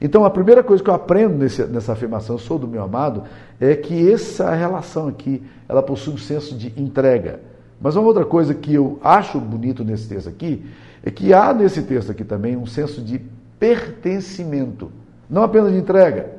Então, 0.00 0.24
a 0.24 0.30
primeira 0.30 0.62
coisa 0.62 0.82
que 0.82 0.88
eu 0.88 0.94
aprendo 0.94 1.36
nesse, 1.36 1.64
nessa 1.64 1.92
afirmação, 1.92 2.38
sou 2.38 2.60
do 2.60 2.68
meu 2.68 2.80
amado, 2.80 3.24
é 3.60 3.74
que 3.74 4.12
essa 4.12 4.54
relação 4.54 5.08
aqui, 5.08 5.42
ela 5.68 5.82
possui 5.82 6.14
um 6.14 6.18
senso 6.18 6.56
de 6.56 6.72
entrega. 6.80 7.40
Mas 7.80 7.96
uma 7.96 8.06
outra 8.06 8.24
coisa 8.24 8.54
que 8.54 8.72
eu 8.72 9.00
acho 9.02 9.40
bonito 9.40 9.82
nesse 9.82 10.08
texto 10.08 10.28
aqui, 10.28 10.64
é 11.02 11.10
que 11.10 11.34
há 11.34 11.52
nesse 11.52 11.82
texto 11.82 12.12
aqui 12.12 12.22
também 12.22 12.56
um 12.56 12.66
senso 12.66 13.02
de 13.02 13.20
pertencimento. 13.58 14.92
Não 15.28 15.42
apenas 15.42 15.72
de 15.72 15.78
entrega, 15.78 16.30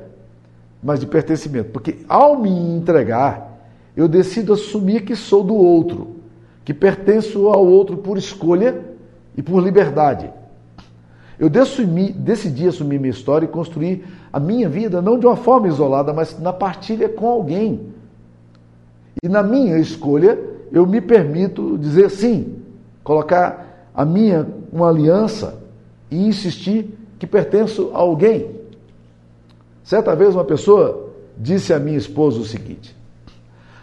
mas 0.84 1.00
de 1.00 1.06
pertencimento. 1.06 1.70
Porque 1.70 1.96
ao 2.06 2.38
me 2.38 2.50
entregar, 2.50 3.58
eu 3.96 4.06
decido 4.06 4.52
assumir 4.52 5.00
que 5.00 5.16
sou 5.16 5.42
do 5.42 5.54
outro, 5.54 6.16
que 6.62 6.74
pertenço 6.74 7.48
ao 7.48 7.66
outro 7.66 7.96
por 7.96 8.18
escolha 8.18 8.82
e 9.34 9.42
por 9.42 9.62
liberdade. 9.62 10.30
Eu 11.38 11.48
decidi, 11.48 12.12
decidi 12.12 12.68
assumir 12.68 13.00
minha 13.00 13.10
história 13.10 13.46
e 13.46 13.48
construir 13.48 14.04
a 14.30 14.38
minha 14.38 14.68
vida 14.68 15.00
não 15.00 15.18
de 15.18 15.26
uma 15.26 15.36
forma 15.36 15.66
isolada, 15.66 16.12
mas 16.12 16.38
na 16.38 16.52
partilha 16.52 17.08
com 17.08 17.26
alguém. 17.26 17.88
E 19.22 19.28
na 19.28 19.42
minha 19.42 19.78
escolha, 19.78 20.38
eu 20.70 20.86
me 20.86 21.00
permito 21.00 21.78
dizer 21.78 22.10
sim, 22.10 22.56
colocar 23.02 23.88
a 23.94 24.04
minha 24.04 24.46
uma 24.72 24.88
aliança 24.88 25.62
e 26.10 26.26
insistir 26.26 26.96
que 27.18 27.26
pertenço 27.26 27.90
a 27.94 27.98
alguém. 27.98 28.53
Certa 29.84 30.16
vez 30.16 30.34
uma 30.34 30.44
pessoa 30.44 31.10
disse 31.36 31.72
a 31.72 31.78
minha 31.78 31.98
esposa 31.98 32.40
o 32.40 32.44
seguinte: 32.44 32.96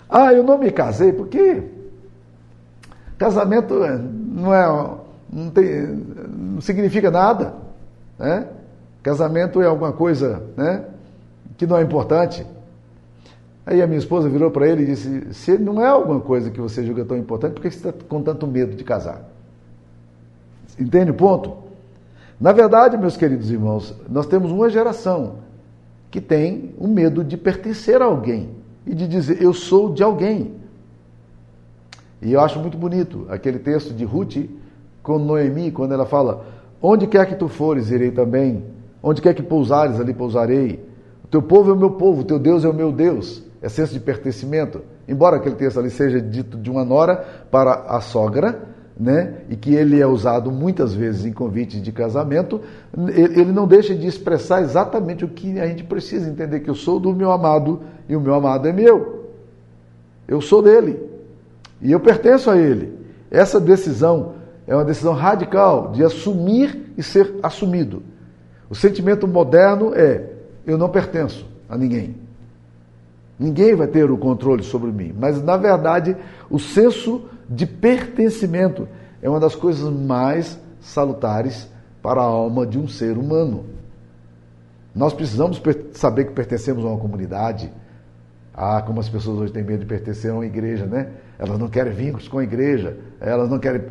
Ah, 0.10 0.34
eu 0.34 0.44
não 0.44 0.58
me 0.58 0.72
casei 0.72 1.14
porque 1.14 1.64
casamento 3.18 3.76
não 3.76 4.54
é 4.54 4.68
não, 5.32 5.50
tem, 5.50 5.86
não 5.86 6.60
significa 6.60 7.10
nada. 7.10 7.54
Né? 8.20 8.48
Casamento 9.02 9.62
é 9.62 9.68
alguma 9.68 9.94
coisa 9.94 10.44
né, 10.58 10.86
que 11.58 11.66
não 11.66 11.78
é 11.78 11.82
importante. 11.82 12.46
Aí 13.66 13.82
a 13.82 13.86
minha 13.86 14.00
esposa 14.00 14.28
virou 14.28 14.50
para 14.50 14.68
ele 14.68 14.84
e 14.84 14.86
disse: 14.88 15.34
Se 15.34 15.58
não 15.58 15.80
é 15.80 15.88
alguma 15.88 16.20
coisa 16.20 16.50
que 16.50 16.60
você 16.60 16.84
julga 16.84 17.06
tão 17.06 17.16
importante, 17.16 17.54
por 17.54 17.62
que 17.62 17.70
você 17.70 17.90
está 17.90 18.06
com 18.10 18.22
tanto 18.22 18.48
medo 18.48 18.76
de 18.76 18.84
casar? 18.84 19.22
Entende 20.80 21.12
o 21.12 21.14
ponto? 21.14 21.58
Na 22.40 22.52
verdade, 22.52 22.98
meus 22.98 23.16
queridos 23.16 23.52
irmãos, 23.52 23.96
nós 24.10 24.26
temos 24.26 24.52
uma 24.52 24.68
geração 24.68 25.36
que 26.12 26.20
tem 26.20 26.76
o 26.78 26.88
medo 26.88 27.24
de 27.24 27.38
pertencer 27.38 28.02
a 28.02 28.06
alguém 28.06 28.50
e 28.86 28.94
de 28.94 29.08
dizer 29.08 29.42
eu 29.42 29.54
sou 29.54 29.94
de 29.94 30.04
alguém. 30.04 30.56
E 32.22 32.34
eu 32.34 32.42
acho 32.42 32.60
muito 32.60 32.78
bonito 32.78 33.26
aquele 33.30 33.58
texto 33.58 33.94
de 33.94 34.04
Ruth 34.04 34.38
com 35.02 35.18
Noemi, 35.18 35.72
quando 35.72 35.94
ela 35.94 36.06
fala: 36.06 36.46
Onde 36.82 37.08
quer 37.08 37.26
que 37.26 37.36
tu 37.36 37.48
fores, 37.48 37.90
irei 37.90 38.12
também. 38.12 38.64
Onde 39.02 39.22
quer 39.22 39.34
que 39.34 39.42
pousares, 39.42 40.00
ali 40.00 40.14
pousarei. 40.14 40.86
O 41.24 41.28
teu 41.28 41.42
povo 41.42 41.72
é 41.72 41.74
o 41.74 41.78
meu 41.78 41.92
povo, 41.92 42.22
o 42.22 42.24
teu 42.24 42.38
Deus 42.38 42.64
é 42.64 42.70
o 42.70 42.74
meu 42.74 42.92
Deus. 42.92 43.42
É 43.62 43.70
senso 43.70 43.94
de 43.94 44.00
pertencimento. 44.00 44.82
Embora 45.08 45.38
aquele 45.38 45.56
texto 45.56 45.80
ali 45.80 45.90
seja 45.90 46.22
dito 46.22 46.58
de 46.58 46.70
uma 46.70 46.86
nora 46.86 47.16
para 47.50 47.74
a 47.88 48.02
sogra, 48.02 48.62
né, 49.02 49.34
e 49.50 49.56
que 49.56 49.74
ele 49.74 50.00
é 50.00 50.06
usado 50.06 50.52
muitas 50.52 50.94
vezes 50.94 51.26
em 51.26 51.34
convites 51.34 51.82
de 51.82 51.92
casamento, 51.92 52.62
ele 52.96 53.52
não 53.52 53.66
deixa 53.66 53.96
de 53.96 54.06
expressar 54.06 54.62
exatamente 54.62 55.26
o 55.26 55.28
que 55.28 55.60
a 55.60 55.66
gente 55.66 55.84
precisa 55.84 56.30
entender: 56.30 56.60
que 56.60 56.70
eu 56.70 56.76
sou 56.76 57.00
do 57.00 57.12
meu 57.12 57.32
amado 57.32 57.82
e 58.08 58.16
o 58.16 58.22
meu 58.22 58.36
amado 58.36 58.68
é 58.68 58.72
meu. 58.72 59.26
Eu 60.28 60.40
sou 60.40 60.62
dele 60.62 61.00
e 61.82 61.92
eu 61.92 62.00
pertenço 62.00 62.52
a 62.52 62.58
ele. 62.60 62.94
Essa 63.32 63.60
decisão 63.60 64.34
é 64.68 64.76
uma 64.76 64.86
decisão 64.86 65.14
radical 65.14 65.92
de 65.94 66.04
assumir 66.04 66.94
e 66.96 67.02
ser 67.02 67.34
assumido. 67.42 68.04
O 68.70 68.76
sentimento 68.76 69.28
moderno 69.28 69.96
é: 69.96 70.30
eu 70.64 70.78
não 70.78 70.90
pertenço 70.90 71.48
a 71.68 71.76
ninguém. 71.76 72.16
Ninguém 73.40 73.74
vai 73.74 73.88
ter 73.88 74.12
o 74.12 74.18
controle 74.18 74.62
sobre 74.62 74.92
mim. 74.92 75.12
Mas, 75.20 75.42
na 75.42 75.58
verdade, 75.58 76.16
o 76.52 76.60
senso 76.60 77.24
de 77.52 77.66
pertencimento 77.66 78.88
é 79.22 79.30
uma 79.30 79.40
das 79.40 79.56
coisas 79.56 79.92
mais 79.92 80.58
salutares 80.80 81.68
para 82.02 82.22
a 82.22 82.24
alma 82.24 82.66
de 82.66 82.80
um 82.80 82.88
ser 82.88 83.18
humano. 83.18 83.66
Nós 84.96 85.14
precisamos 85.14 85.62
saber 85.92 86.26
que 86.26 86.32
pertencemos 86.32 86.84
a 86.86 86.88
uma 86.88 86.98
comunidade. 86.98 87.72
Ah, 88.54 88.82
como 88.82 89.00
as 89.00 89.10
pessoas 89.10 89.40
hoje 89.40 89.54
têm 89.54 89.64
medo 89.64 89.82
de 89.82 89.86
pertencer 89.86 90.32
a 90.32 90.34
uma 90.34 90.46
igreja, 90.46 90.86
né? 90.86 91.10
Elas 91.38 91.60
não 91.60 91.68
querem 91.68 91.94
vínculos 91.94 92.28
com 92.28 92.40
a 92.40 92.44
igreja, 92.44 92.98
elas 93.20 93.50
não 93.50 93.60
querem 93.60 93.82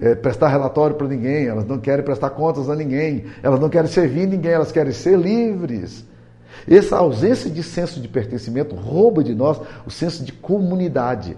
é, 0.00 0.14
prestar 0.14 0.48
relatório 0.48 0.96
para 0.96 1.08
ninguém, 1.08 1.46
elas 1.46 1.66
não 1.66 1.78
querem 1.78 2.04
prestar 2.04 2.30
contas 2.30 2.68
a 2.68 2.76
ninguém, 2.76 3.26
elas 3.42 3.60
não 3.60 3.68
querem 3.68 3.90
servir 3.90 4.26
ninguém, 4.26 4.52
elas 4.52 4.72
querem 4.72 4.92
ser 4.92 5.18
livres. 5.18 6.06
Essa 6.68 6.96
ausência 6.96 7.50
de 7.50 7.62
senso 7.62 8.00
de 8.00 8.08
pertencimento 8.08 8.74
rouba 8.74 9.24
de 9.24 9.34
nós 9.34 9.60
o 9.86 9.90
senso 9.90 10.24
de 10.24 10.32
comunidade. 10.32 11.36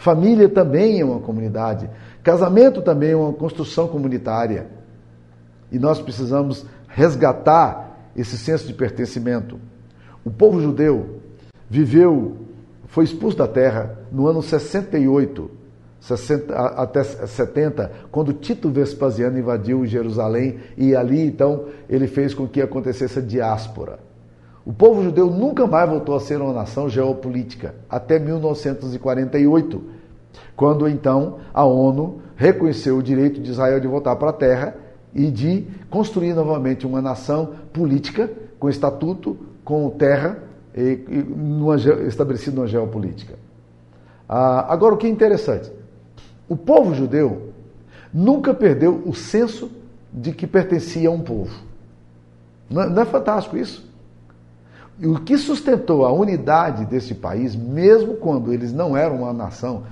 Família 0.00 0.48
também 0.48 0.98
é 0.98 1.04
uma 1.04 1.20
comunidade. 1.20 1.90
Casamento 2.22 2.80
também 2.80 3.10
é 3.10 3.16
uma 3.16 3.34
construção 3.34 3.86
comunitária. 3.86 4.66
E 5.70 5.78
nós 5.78 6.00
precisamos 6.00 6.64
resgatar 6.88 8.08
esse 8.16 8.38
senso 8.38 8.66
de 8.66 8.72
pertencimento. 8.72 9.60
O 10.24 10.30
povo 10.30 10.58
judeu 10.58 11.20
viveu, 11.68 12.38
foi 12.86 13.04
expulso 13.04 13.36
da 13.36 13.46
terra 13.46 13.98
no 14.10 14.26
ano 14.26 14.42
68 14.42 15.50
60, 16.00 16.54
até 16.54 17.04
70, 17.04 17.92
quando 18.10 18.32
Tito 18.32 18.70
Vespasiano 18.70 19.38
invadiu 19.38 19.84
Jerusalém 19.84 20.60
e 20.78 20.96
ali 20.96 21.20
então 21.20 21.66
ele 21.90 22.06
fez 22.06 22.32
com 22.32 22.48
que 22.48 22.62
acontecesse 22.62 23.18
a 23.18 23.22
diáspora. 23.22 23.98
O 24.70 24.72
povo 24.72 25.02
judeu 25.02 25.28
nunca 25.28 25.66
mais 25.66 25.90
voltou 25.90 26.14
a 26.14 26.20
ser 26.20 26.40
uma 26.40 26.52
nação 26.52 26.88
geopolítica, 26.88 27.74
até 27.88 28.20
1948, 28.20 29.82
quando 30.54 30.86
então 30.86 31.38
a 31.52 31.64
ONU 31.64 32.22
reconheceu 32.36 32.96
o 32.96 33.02
direito 33.02 33.40
de 33.40 33.50
Israel 33.50 33.80
de 33.80 33.88
voltar 33.88 34.14
para 34.14 34.30
a 34.30 34.32
terra 34.32 34.76
e 35.12 35.28
de 35.28 35.66
construir 35.90 36.34
novamente 36.34 36.86
uma 36.86 37.02
nação 37.02 37.54
política, 37.72 38.30
com 38.60 38.70
estatuto, 38.70 39.36
com 39.64 39.90
terra, 39.90 40.38
e, 40.72 41.00
e 41.08 41.16
numa, 41.16 41.74
numa 42.54 42.66
geopolítica. 42.68 43.34
Ah, 44.28 44.72
agora, 44.72 44.94
o 44.94 44.98
que 44.98 45.08
é 45.08 45.10
interessante, 45.10 45.68
o 46.48 46.56
povo 46.56 46.94
judeu 46.94 47.48
nunca 48.14 48.54
perdeu 48.54 49.02
o 49.04 49.14
senso 49.16 49.68
de 50.12 50.30
que 50.30 50.46
pertencia 50.46 51.08
a 51.08 51.12
um 51.12 51.22
povo. 51.22 51.60
Não, 52.70 52.82
é, 52.82 52.88
não 52.88 53.02
é 53.02 53.04
fantástico 53.04 53.56
isso? 53.56 53.89
E 55.00 55.06
o 55.06 55.18
que 55.18 55.38
sustentou 55.38 56.04
a 56.04 56.12
unidade 56.12 56.84
desse 56.84 57.14
país, 57.14 57.56
mesmo 57.56 58.16
quando 58.16 58.52
eles 58.52 58.70
não 58.70 58.94
eram 58.94 59.22
uma 59.22 59.32
nação 59.32 59.84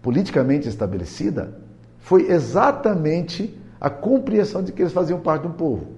politicamente 0.00 0.66
estabelecida, 0.66 1.60
foi 1.98 2.30
exatamente 2.30 3.54
a 3.78 3.90
compreensão 3.90 4.62
de 4.62 4.72
que 4.72 4.80
eles 4.80 4.94
faziam 4.94 5.20
parte 5.20 5.42
de 5.42 5.48
um 5.48 5.52
povo. 5.52 5.88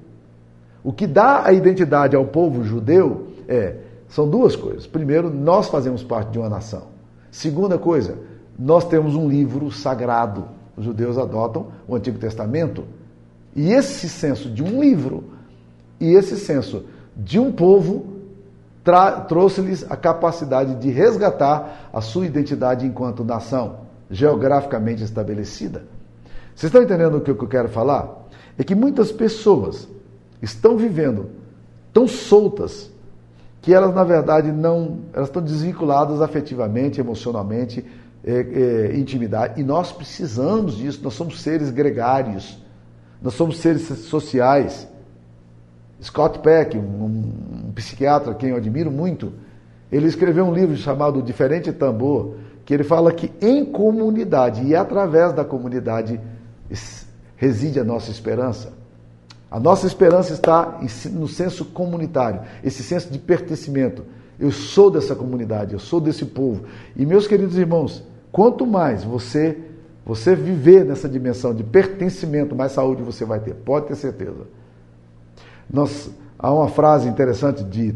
O 0.83 0.93
que 0.93 1.07
dá 1.07 1.47
a 1.47 1.53
identidade 1.53 2.17
ao 2.17 2.25
povo 2.25 2.65
judeu 2.65 3.29
é 3.47 3.77
são 4.09 4.29
duas 4.29 4.57
coisas. 4.57 4.89
Primeiro, 4.89 5.31
nós 5.31 5.69
fazemos 5.69 6.03
parte 6.03 6.33
de 6.33 6.39
uma 6.39 6.49
nação. 6.49 6.89
Segunda 7.31 7.79
coisa, 7.79 8.19
nós 8.59 8.85
temos 8.85 9.15
um 9.15 9.29
livro 9.29 9.71
sagrado. 9.71 10.49
Os 10.77 10.85
judeus 10.85 11.17
adotam 11.17 11.69
o 11.87 11.95
Antigo 11.95 12.19
Testamento. 12.19 12.85
E 13.55 13.71
esse 13.71 14.09
senso 14.09 14.51
de 14.51 14.65
um 14.65 14.81
livro 14.81 15.25
e 16.01 16.13
esse 16.13 16.37
senso 16.37 16.87
de 17.17 17.39
um 17.39 17.53
povo 17.53 18.18
trouxe-lhes 19.29 19.85
a 19.91 19.97
capacidade 19.97 20.77
de 20.77 20.91
resgatar 20.91 21.91
a 21.93 22.01
sua 22.01 22.27
identidade 22.27 22.87
enquanto 22.87 23.25
nação 23.25 23.89
geograficamente 24.11 25.03
estabelecida. 25.03 25.85
Vocês 26.55 26.71
estão 26.71 26.83
entendendo 26.83 27.19
o 27.19 27.21
que 27.21 27.31
eu 27.31 27.37
quero 27.49 27.69
falar? 27.69 28.27
É 28.57 28.65
que 28.65 28.75
muitas 28.75 29.13
pessoas 29.13 29.89
estão 30.43 30.77
vivendo 30.77 31.31
tão 31.93 32.09
soltas 32.09 32.91
que 33.61 33.75
elas, 33.75 33.95
na 33.95 34.05
verdade, 34.05 34.51
não. 34.51 35.01
Elas 35.13 35.29
estão 35.29 35.43
desvinculadas 35.43 36.21
afetivamente, 36.23 37.01
emocionalmente, 37.01 37.85
é, 38.25 38.33
é, 38.33 38.97
intimidade. 38.97 39.61
E 39.61 39.65
nós 39.65 39.93
precisamos 39.93 40.77
disso, 40.77 41.01
nós 41.03 41.15
somos 41.15 41.41
seres 41.41 41.71
gregários, 41.71 42.59
nós 43.21 43.35
somos 43.35 43.59
seres 43.59 43.83
sociais. 43.83 44.89
Scott 46.03 46.39
Peck, 46.39 46.79
um, 46.79 47.33
psiquiatra 47.79 48.35
quem 48.35 48.51
eu 48.51 48.57
admiro 48.57 48.91
muito, 48.91 49.33
ele 49.91 50.09
escreveu 50.09 50.45
um 50.45 50.53
livro 50.53 50.77
chamado 50.77 51.23
Diferente 51.23 51.73
Tambor, 51.73 52.35
que 52.65 52.75
ele 52.75 52.83
fala 52.83 53.13
que 53.13 53.33
em 53.41 53.65
comunidade 53.65 54.65
e 54.65 54.75
através 54.75 55.33
da 55.33 55.45
comunidade 55.45 56.21
reside 57.37 57.79
a 57.79 57.85
nossa 57.85 58.11
esperança. 58.11 58.73
A 59.49 59.61
nossa 59.61 59.87
esperança 59.87 60.33
está 60.35 60.81
no 61.13 61.29
senso 61.29 61.65
comunitário, 61.65 62.43
esse 62.63 62.83
senso 62.83 63.11
de 63.11 63.19
pertencimento. 63.19 64.05
Eu 64.39 64.51
sou 64.51 64.91
dessa 64.91 65.15
comunidade, 65.15 65.73
eu 65.73 65.79
sou 65.79 66.01
desse 66.01 66.25
povo. 66.27 66.65
E 66.97 67.07
meus 67.07 67.27
queridos 67.27 67.57
irmãos, 67.57 68.05
quanto 68.31 68.67
mais 68.67 69.05
você 69.05 69.57
você 70.05 70.35
viver 70.35 70.87
nessa 70.87 71.07
dimensão 71.07 71.55
de 71.55 71.63
pertencimento, 71.63 72.57
mais 72.57 72.73
saúde 72.73 73.03
você 73.03 73.27
vai 73.27 73.41
ter, 73.41 73.55
pode 73.55 73.89
ter 73.89 73.95
certeza. 73.95 74.47
Nós, 75.71 76.11
há 76.39 76.53
uma 76.53 76.69
frase 76.69 77.09
interessante 77.09 77.65
de 77.65 77.95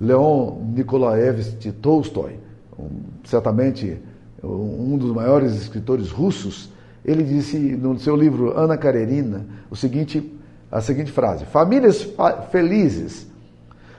Leon 0.00 0.58
Nikolaevich 0.74 1.72
Tolstói, 1.72 2.38
um, 2.78 2.88
certamente 3.24 4.00
um 4.42 4.96
dos 4.98 5.12
maiores 5.12 5.54
escritores 5.54 6.10
russos, 6.10 6.70
ele 7.04 7.22
disse 7.22 7.56
no 7.58 7.98
seu 7.98 8.16
livro 8.16 8.56
Ana 8.56 8.76
Karenina 8.76 9.46
o 9.70 9.76
seguinte, 9.76 10.38
a 10.70 10.80
seguinte 10.80 11.10
frase: 11.10 11.44
Famílias 11.44 12.08
felizes 12.50 13.26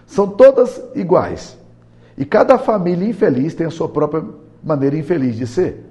são 0.06 0.28
todas 0.28 0.82
iguais. 0.96 1.58
E 2.18 2.26
cada 2.26 2.58
família 2.58 3.08
infeliz 3.08 3.56
tem 3.56 3.66
a 3.66 3.72
sua 3.72 3.90
própria 3.90 4.24
maneira 4.64 4.96
infeliz 4.96 5.36
de 5.36 5.48
ser. 5.48 5.84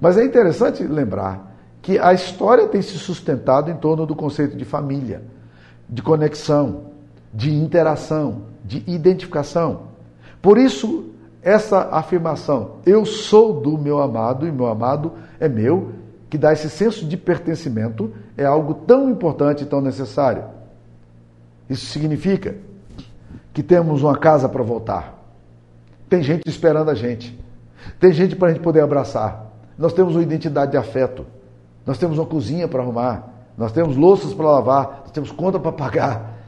Mas 0.00 0.16
é 0.16 0.24
interessante 0.24 0.84
lembrar 0.84 1.56
que 1.82 1.98
a 1.98 2.12
história 2.12 2.68
tem 2.68 2.80
se 2.80 2.96
sustentado 2.98 3.70
em 3.70 3.76
torno 3.76 4.06
do 4.06 4.14
conceito 4.14 4.56
de 4.56 4.64
família, 4.64 5.22
de 5.88 6.02
conexão, 6.02 6.88
de 7.32 7.54
interação, 7.54 8.42
de 8.64 8.82
identificação. 8.86 9.88
Por 10.42 10.58
isso, 10.58 11.10
essa 11.42 11.88
afirmação, 11.90 12.76
eu 12.84 13.04
sou 13.06 13.60
do 13.60 13.78
meu 13.78 14.00
amado 14.00 14.46
e 14.46 14.52
meu 14.52 14.66
amado 14.66 15.12
é 15.40 15.48
meu, 15.48 15.92
que 16.28 16.36
dá 16.36 16.52
esse 16.52 16.68
senso 16.68 17.06
de 17.06 17.16
pertencimento, 17.16 18.12
é 18.36 18.44
algo 18.44 18.74
tão 18.74 19.08
importante 19.08 19.62
e 19.62 19.66
tão 19.66 19.80
necessário. 19.80 20.44
Isso 21.68 21.86
significa 21.86 22.56
que 23.52 23.62
temos 23.62 24.02
uma 24.02 24.16
casa 24.16 24.48
para 24.48 24.62
voltar. 24.62 25.18
Tem 26.08 26.22
gente 26.22 26.48
esperando 26.48 26.90
a 26.90 26.94
gente. 26.94 27.38
Tem 27.98 28.12
gente 28.12 28.36
para 28.36 28.48
a 28.48 28.52
gente 28.52 28.62
poder 28.62 28.80
abraçar. 28.80 29.46
Nós 29.76 29.92
temos 29.92 30.14
uma 30.14 30.22
identidade 30.22 30.72
de 30.72 30.76
afeto. 30.76 31.26
Nós 31.86 31.98
temos 31.98 32.18
uma 32.18 32.26
cozinha 32.26 32.66
para 32.66 32.82
arrumar. 32.82 33.37
Nós 33.58 33.72
temos 33.72 33.96
louças 33.96 34.32
para 34.32 34.46
lavar. 34.46 35.00
Nós 35.02 35.10
temos 35.10 35.32
conta 35.32 35.58
para 35.58 35.72
pagar. 35.72 36.38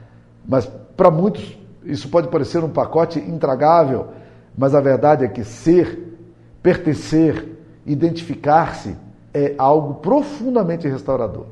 Mas 0.47 0.65
para 0.97 1.11
muitos 1.11 1.59
isso 1.85 2.09
pode 2.09 2.29
parecer 2.29 2.63
um 2.63 2.71
pacote 2.71 3.19
intragável. 3.19 4.09
Mas 4.57 4.75
a 4.75 4.81
verdade 4.81 5.25
é 5.25 5.29
que 5.29 5.45
ser, 5.45 6.17
pertencer, 6.63 7.59
identificar-se 7.85 8.97
é 9.35 9.55
algo 9.59 9.95
profundamente 9.95 10.87
restaurador. 10.89 11.47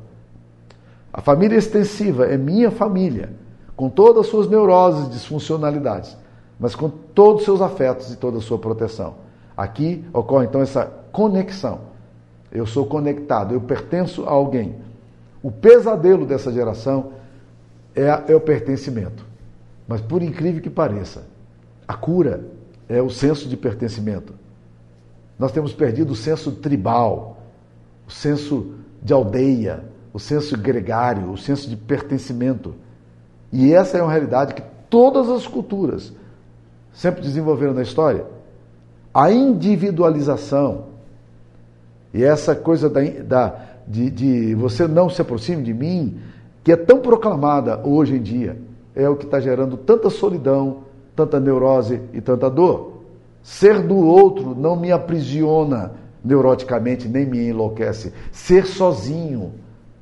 A 1.11 1.21
família 1.21 1.57
extensiva 1.57 2.25
é 2.25 2.37
minha 2.37 2.71
família 2.71 3.31
com 3.75 3.89
todas 3.89 4.25
as 4.25 4.27
suas 4.27 4.49
neuroses, 4.49 5.09
disfuncionalidades, 5.09 6.15
mas 6.59 6.75
com 6.75 6.89
todos 6.89 7.41
os 7.41 7.45
seus 7.45 7.61
afetos 7.61 8.11
e 8.11 8.17
toda 8.17 8.37
a 8.37 8.41
sua 8.41 8.59
proteção. 8.59 9.15
Aqui 9.55 10.05
ocorre 10.13 10.45
então 10.45 10.61
essa 10.61 10.85
conexão. 11.11 11.79
Eu 12.51 12.65
sou 12.65 12.85
conectado, 12.85 13.53
eu 13.53 13.61
pertenço 13.61 14.25
a 14.25 14.31
alguém. 14.31 14.75
O 15.41 15.51
pesadelo 15.51 16.25
dessa 16.25 16.51
geração 16.51 17.13
é, 17.95 18.31
é 18.31 18.35
o 18.35 18.41
pertencimento. 18.41 19.25
Mas 19.87 20.01
por 20.01 20.21
incrível 20.21 20.61
que 20.61 20.69
pareça, 20.69 21.23
a 21.87 21.95
cura 21.95 22.45
é 22.87 23.01
o 23.01 23.09
senso 23.09 23.47
de 23.47 23.57
pertencimento. 23.57 24.33
Nós 25.37 25.51
temos 25.51 25.73
perdido 25.73 26.11
o 26.11 26.15
senso 26.15 26.51
tribal, 26.51 27.37
o 28.07 28.11
senso 28.11 28.75
de 29.01 29.13
aldeia, 29.13 29.83
o 30.11 30.19
senso 30.19 30.57
gregário, 30.57 31.31
o 31.31 31.37
senso 31.37 31.69
de 31.69 31.77
pertencimento. 31.77 32.75
E 33.51 33.73
essa 33.73 33.97
é 33.97 34.01
uma 34.01 34.11
realidade 34.11 34.53
que 34.53 34.63
todas 34.89 35.29
as 35.29 35.47
culturas 35.47 36.11
sempre 36.91 37.21
desenvolveram 37.21 37.73
na 37.73 37.81
história. 37.81 38.25
A 39.13 39.31
individualização 39.31 40.89
e 42.13 42.23
essa 42.23 42.55
coisa 42.55 42.89
da, 42.89 43.01
da 43.01 43.68
de, 43.89 44.11
de, 44.11 44.55
você 44.55 44.87
não 44.87 45.09
se 45.09 45.19
aproxime 45.19 45.63
de 45.63 45.73
mim, 45.73 46.19
que 46.63 46.71
é 46.71 46.75
tão 46.75 46.99
proclamada 46.99 47.81
hoje 47.83 48.15
em 48.15 48.21
dia, 48.21 48.55
é 48.95 49.09
o 49.09 49.15
que 49.15 49.25
está 49.25 49.39
gerando 49.39 49.75
tanta 49.75 50.11
solidão, 50.11 50.83
tanta 51.15 51.39
neurose 51.39 51.99
e 52.13 52.21
tanta 52.21 52.49
dor. 52.49 52.99
Ser 53.41 53.81
do 53.81 53.97
outro 53.97 54.53
não 54.53 54.75
me 54.75 54.91
aprisiona 54.91 55.93
neuroticamente, 56.23 57.07
nem 57.07 57.25
me 57.25 57.47
enlouquece. 57.47 58.13
Ser 58.31 58.67
sozinho 58.67 59.53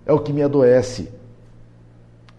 é 0.06 0.12
o 0.12 0.20
que 0.20 0.34
me 0.34 0.44
adoece. 0.44 1.10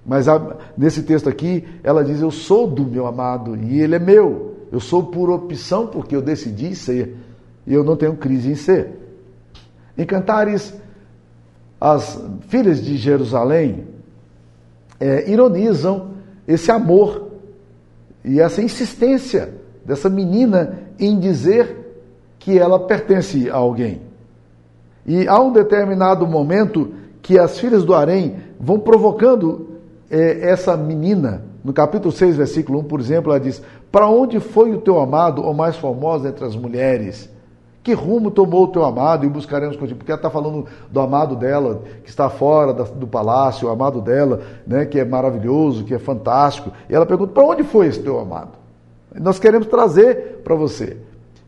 Mas 0.04 0.28
a, 0.28 0.56
nesse 0.76 1.02
texto 1.02 1.28
aqui, 1.28 1.64
ela 1.82 2.04
diz: 2.04 2.20
Eu 2.20 2.30
sou 2.30 2.66
do 2.66 2.84
meu 2.84 3.06
amado 3.06 3.56
e 3.56 3.80
ele 3.80 3.94
é 3.94 3.98
meu. 3.98 4.56
Eu 4.70 4.80
sou 4.80 5.04
por 5.04 5.30
opção 5.30 5.86
porque 5.86 6.14
eu 6.14 6.20
decidi 6.20 6.74
ser. 6.74 7.16
E 7.66 7.72
eu 7.72 7.84
não 7.84 7.96
tenho 7.96 8.16
crise 8.16 8.50
em 8.50 8.54
ser. 8.54 8.90
Em 9.96 10.04
Cantares, 10.04 10.74
as 11.80 12.20
filhas 12.48 12.82
de 12.82 12.96
Jerusalém 12.96 13.86
é, 14.98 15.30
ironizam 15.30 16.10
esse 16.46 16.70
amor 16.70 17.28
e 18.24 18.40
essa 18.40 18.60
insistência 18.60 19.54
dessa 19.84 20.08
menina 20.08 20.78
em 20.98 21.18
dizer 21.18 21.78
que 22.38 22.58
ela 22.58 22.80
pertence 22.80 23.48
a 23.48 23.56
alguém. 23.56 24.00
E 25.06 25.26
há 25.26 25.40
um 25.40 25.52
determinado 25.52 26.26
momento 26.26 26.92
que 27.22 27.38
as 27.38 27.58
filhas 27.58 27.84
do 27.84 27.94
Harém 27.94 28.36
vão 28.58 28.78
provocando 28.78 29.78
é, 30.10 30.50
essa 30.50 30.76
menina, 30.76 31.44
no 31.62 31.72
capítulo 31.72 32.12
6, 32.12 32.36
versículo 32.36 32.80
1, 32.80 32.84
por 32.84 33.00
exemplo, 33.00 33.30
ela 33.30 33.40
diz: 33.40 33.62
Para 33.92 34.08
onde 34.08 34.40
foi 34.40 34.74
o 34.74 34.80
teu 34.80 34.98
amado, 34.98 35.42
ou 35.42 35.54
mais 35.54 35.76
formosa 35.76 36.28
entre 36.28 36.44
as 36.44 36.56
mulheres? 36.56 37.30
Que 37.88 37.94
rumo 37.94 38.30
tomou 38.30 38.64
o 38.64 38.68
teu 38.68 38.84
amado 38.84 39.24
e 39.24 39.30
buscaremos 39.30 39.74
contigo? 39.74 39.96
Porque 39.96 40.12
ela 40.12 40.18
está 40.18 40.28
falando 40.28 40.66
do 40.90 41.00
amado 41.00 41.34
dela, 41.34 41.80
que 42.04 42.10
está 42.10 42.28
fora 42.28 42.74
do 42.74 43.06
palácio, 43.06 43.66
o 43.66 43.70
amado 43.70 44.02
dela, 44.02 44.42
né, 44.66 44.84
que 44.84 45.00
é 45.00 45.06
maravilhoso, 45.06 45.84
que 45.84 45.94
é 45.94 45.98
fantástico. 45.98 46.70
E 46.86 46.94
ela 46.94 47.06
pergunta: 47.06 47.32
Para 47.32 47.46
onde 47.46 47.64
foi 47.64 47.86
esse 47.86 48.00
teu 48.00 48.20
amado? 48.20 48.50
Nós 49.18 49.38
queremos 49.38 49.68
trazer 49.68 50.42
para 50.44 50.54
você. 50.54 50.98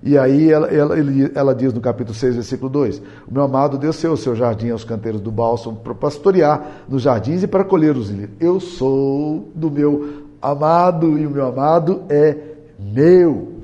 E 0.03 0.17
aí 0.17 0.51
ela, 0.51 0.69
ela, 0.69 0.95
ela, 1.35 1.55
diz 1.55 1.75
no 1.75 1.81
capítulo 1.83 2.15
6, 2.15 2.37
versículo 2.37 2.71
2: 2.71 3.03
O 3.29 3.35
meu 3.35 3.43
amado 3.43 3.77
desceu 3.77 4.13
o 4.13 4.17
seu 4.17 4.35
jardim 4.35 4.71
aos 4.71 4.83
canteiros 4.83 5.21
do 5.21 5.31
bálsamo 5.31 5.77
para 5.77 5.95
pastorear 5.95 6.87
nos 6.89 7.03
jardins 7.03 7.43
e 7.43 7.47
para 7.47 7.65
colher 7.65 7.95
os 7.99 8.09
lírios. 8.09 8.31
Eu 8.41 8.59
sou 8.61 9.51
do 9.55 9.71
meu 9.71 10.23
amado 10.41 11.19
e 11.19 11.27
o 11.27 11.31
meu 11.31 11.45
amado 11.45 12.05
é 12.09 12.35
meu. 12.79 13.61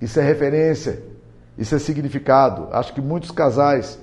Isso 0.00 0.18
é 0.18 0.22
referência, 0.24 1.09
isso 1.60 1.74
é 1.74 1.78
significado. 1.78 2.68
Acho 2.72 2.94
que 2.94 3.02
muitos 3.02 3.30
casais 3.30 4.00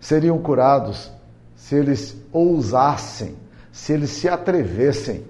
seriam 0.00 0.36
curados 0.36 1.12
se 1.54 1.76
eles 1.76 2.16
ousassem, 2.32 3.36
se 3.70 3.92
eles 3.92 4.10
se 4.10 4.28
atrevessem, 4.28 5.24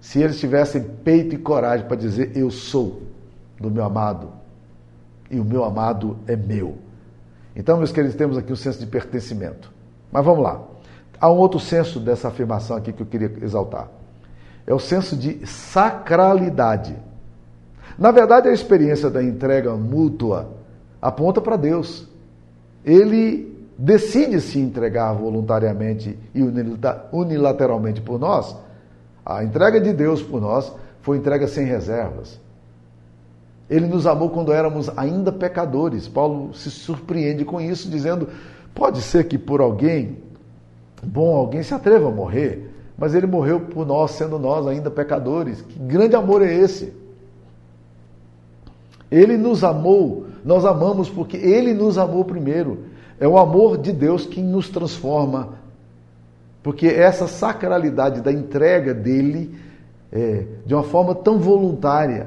se 0.00 0.18
eles 0.18 0.40
tivessem 0.40 0.82
peito 0.82 1.34
e 1.34 1.38
coragem 1.38 1.86
para 1.86 1.96
dizer: 1.98 2.34
Eu 2.34 2.50
sou 2.50 3.02
do 3.60 3.70
meu 3.70 3.84
amado, 3.84 4.32
e 5.30 5.38
o 5.38 5.44
meu 5.44 5.62
amado 5.62 6.18
é 6.26 6.34
meu. 6.34 6.78
Então, 7.54 7.76
meus 7.76 7.92
queridos, 7.92 8.16
temos 8.16 8.38
aqui 8.38 8.50
um 8.50 8.56
senso 8.56 8.78
de 8.78 8.86
pertencimento. 8.86 9.70
Mas 10.10 10.24
vamos 10.24 10.42
lá. 10.42 10.62
Há 11.20 11.30
um 11.30 11.36
outro 11.36 11.60
senso 11.60 12.00
dessa 12.00 12.28
afirmação 12.28 12.76
aqui 12.76 12.92
que 12.92 13.02
eu 13.02 13.06
queria 13.06 13.30
exaltar. 13.42 13.88
É 14.66 14.72
o 14.72 14.78
senso 14.78 15.16
de 15.16 15.46
sacralidade. 15.46 16.96
Na 17.98 18.10
verdade, 18.10 18.48
a 18.48 18.52
experiência 18.52 19.08
da 19.08 19.22
entrega 19.22 19.74
mútua 19.74 20.48
aponta 21.00 21.40
para 21.40 21.56
Deus. 21.56 22.06
Ele 22.84 23.56
decide 23.78 24.40
se 24.40 24.58
entregar 24.58 25.12
voluntariamente 25.12 26.18
e 26.34 26.42
unilateralmente 27.12 28.00
por 28.00 28.18
nós. 28.18 28.56
A 29.24 29.42
entrega 29.42 29.80
de 29.80 29.92
Deus 29.92 30.22
por 30.22 30.40
nós 30.40 30.72
foi 31.02 31.16
entrega 31.16 31.48
sem 31.48 31.64
reservas. 31.64 32.38
Ele 33.68 33.86
nos 33.86 34.06
amou 34.06 34.30
quando 34.30 34.52
éramos 34.52 34.90
ainda 34.96 35.32
pecadores. 35.32 36.06
Paulo 36.06 36.54
se 36.54 36.70
surpreende 36.70 37.44
com 37.44 37.60
isso, 37.60 37.88
dizendo: 37.88 38.28
pode 38.74 39.00
ser 39.00 39.24
que 39.24 39.36
por 39.36 39.60
alguém, 39.60 40.18
bom, 41.02 41.34
alguém 41.34 41.62
se 41.62 41.74
atreva 41.74 42.08
a 42.08 42.12
morrer, 42.12 42.70
mas 42.96 43.14
ele 43.14 43.26
morreu 43.26 43.60
por 43.60 43.84
nós, 43.84 44.12
sendo 44.12 44.38
nós 44.38 44.66
ainda 44.66 44.90
pecadores. 44.90 45.62
Que 45.62 45.78
grande 45.80 46.14
amor 46.14 46.42
é 46.42 46.54
esse? 46.54 46.92
Ele 49.10 49.36
nos 49.36 49.62
amou, 49.62 50.26
nós 50.44 50.64
amamos 50.64 51.08
porque 51.08 51.36
ele 51.36 51.72
nos 51.72 51.98
amou 51.98 52.24
primeiro. 52.24 52.78
É 53.18 53.26
o 53.26 53.38
amor 53.38 53.78
de 53.78 53.92
Deus 53.92 54.26
que 54.26 54.42
nos 54.42 54.68
transforma, 54.68 55.54
porque 56.62 56.86
essa 56.86 57.26
sacralidade 57.26 58.20
da 58.20 58.32
entrega 58.32 58.92
dele, 58.92 59.54
é, 60.12 60.44
de 60.64 60.74
uma 60.74 60.82
forma 60.82 61.14
tão 61.14 61.38
voluntária, 61.38 62.26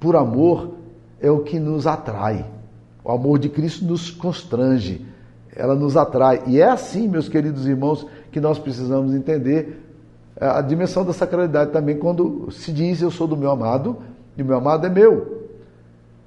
por 0.00 0.16
amor 0.16 0.74
é 1.20 1.30
o 1.30 1.40
que 1.40 1.58
nos 1.58 1.86
atrai. 1.86 2.46
O 3.04 3.10
amor 3.10 3.38
de 3.38 3.48
Cristo 3.48 3.84
nos 3.84 4.10
constrange, 4.10 5.04
ela 5.54 5.74
nos 5.74 5.96
atrai. 5.96 6.42
E 6.46 6.60
é 6.60 6.68
assim, 6.68 7.08
meus 7.08 7.28
queridos 7.28 7.66
irmãos, 7.66 8.06
que 8.30 8.40
nós 8.40 8.58
precisamos 8.58 9.14
entender 9.14 9.80
a 10.40 10.60
dimensão 10.60 11.04
da 11.04 11.12
sacralidade 11.12 11.70
também 11.70 11.96
quando 11.96 12.50
se 12.50 12.72
diz 12.72 13.02
eu 13.02 13.10
sou 13.10 13.26
do 13.26 13.36
meu 13.36 13.50
amado 13.50 13.98
e 14.36 14.42
o 14.42 14.44
meu 14.44 14.56
amado 14.56 14.86
é 14.86 14.90
meu. 14.90 15.41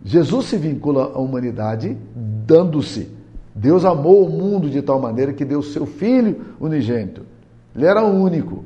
Jesus 0.05 0.45
se 0.45 0.57
vincula 0.57 1.11
à 1.13 1.19
humanidade 1.19 1.97
dando-se 2.15 3.15
Deus 3.55 3.85
amou 3.85 4.25
o 4.25 4.29
mundo 4.29 4.69
de 4.69 4.81
tal 4.81 4.99
maneira 4.99 5.31
que 5.31 5.45
deu 5.45 5.61
seu 5.61 5.85
filho 5.85 6.41
unigênito. 6.59 7.21
Ele 7.73 7.85
era 7.85 8.03
único. 8.03 8.65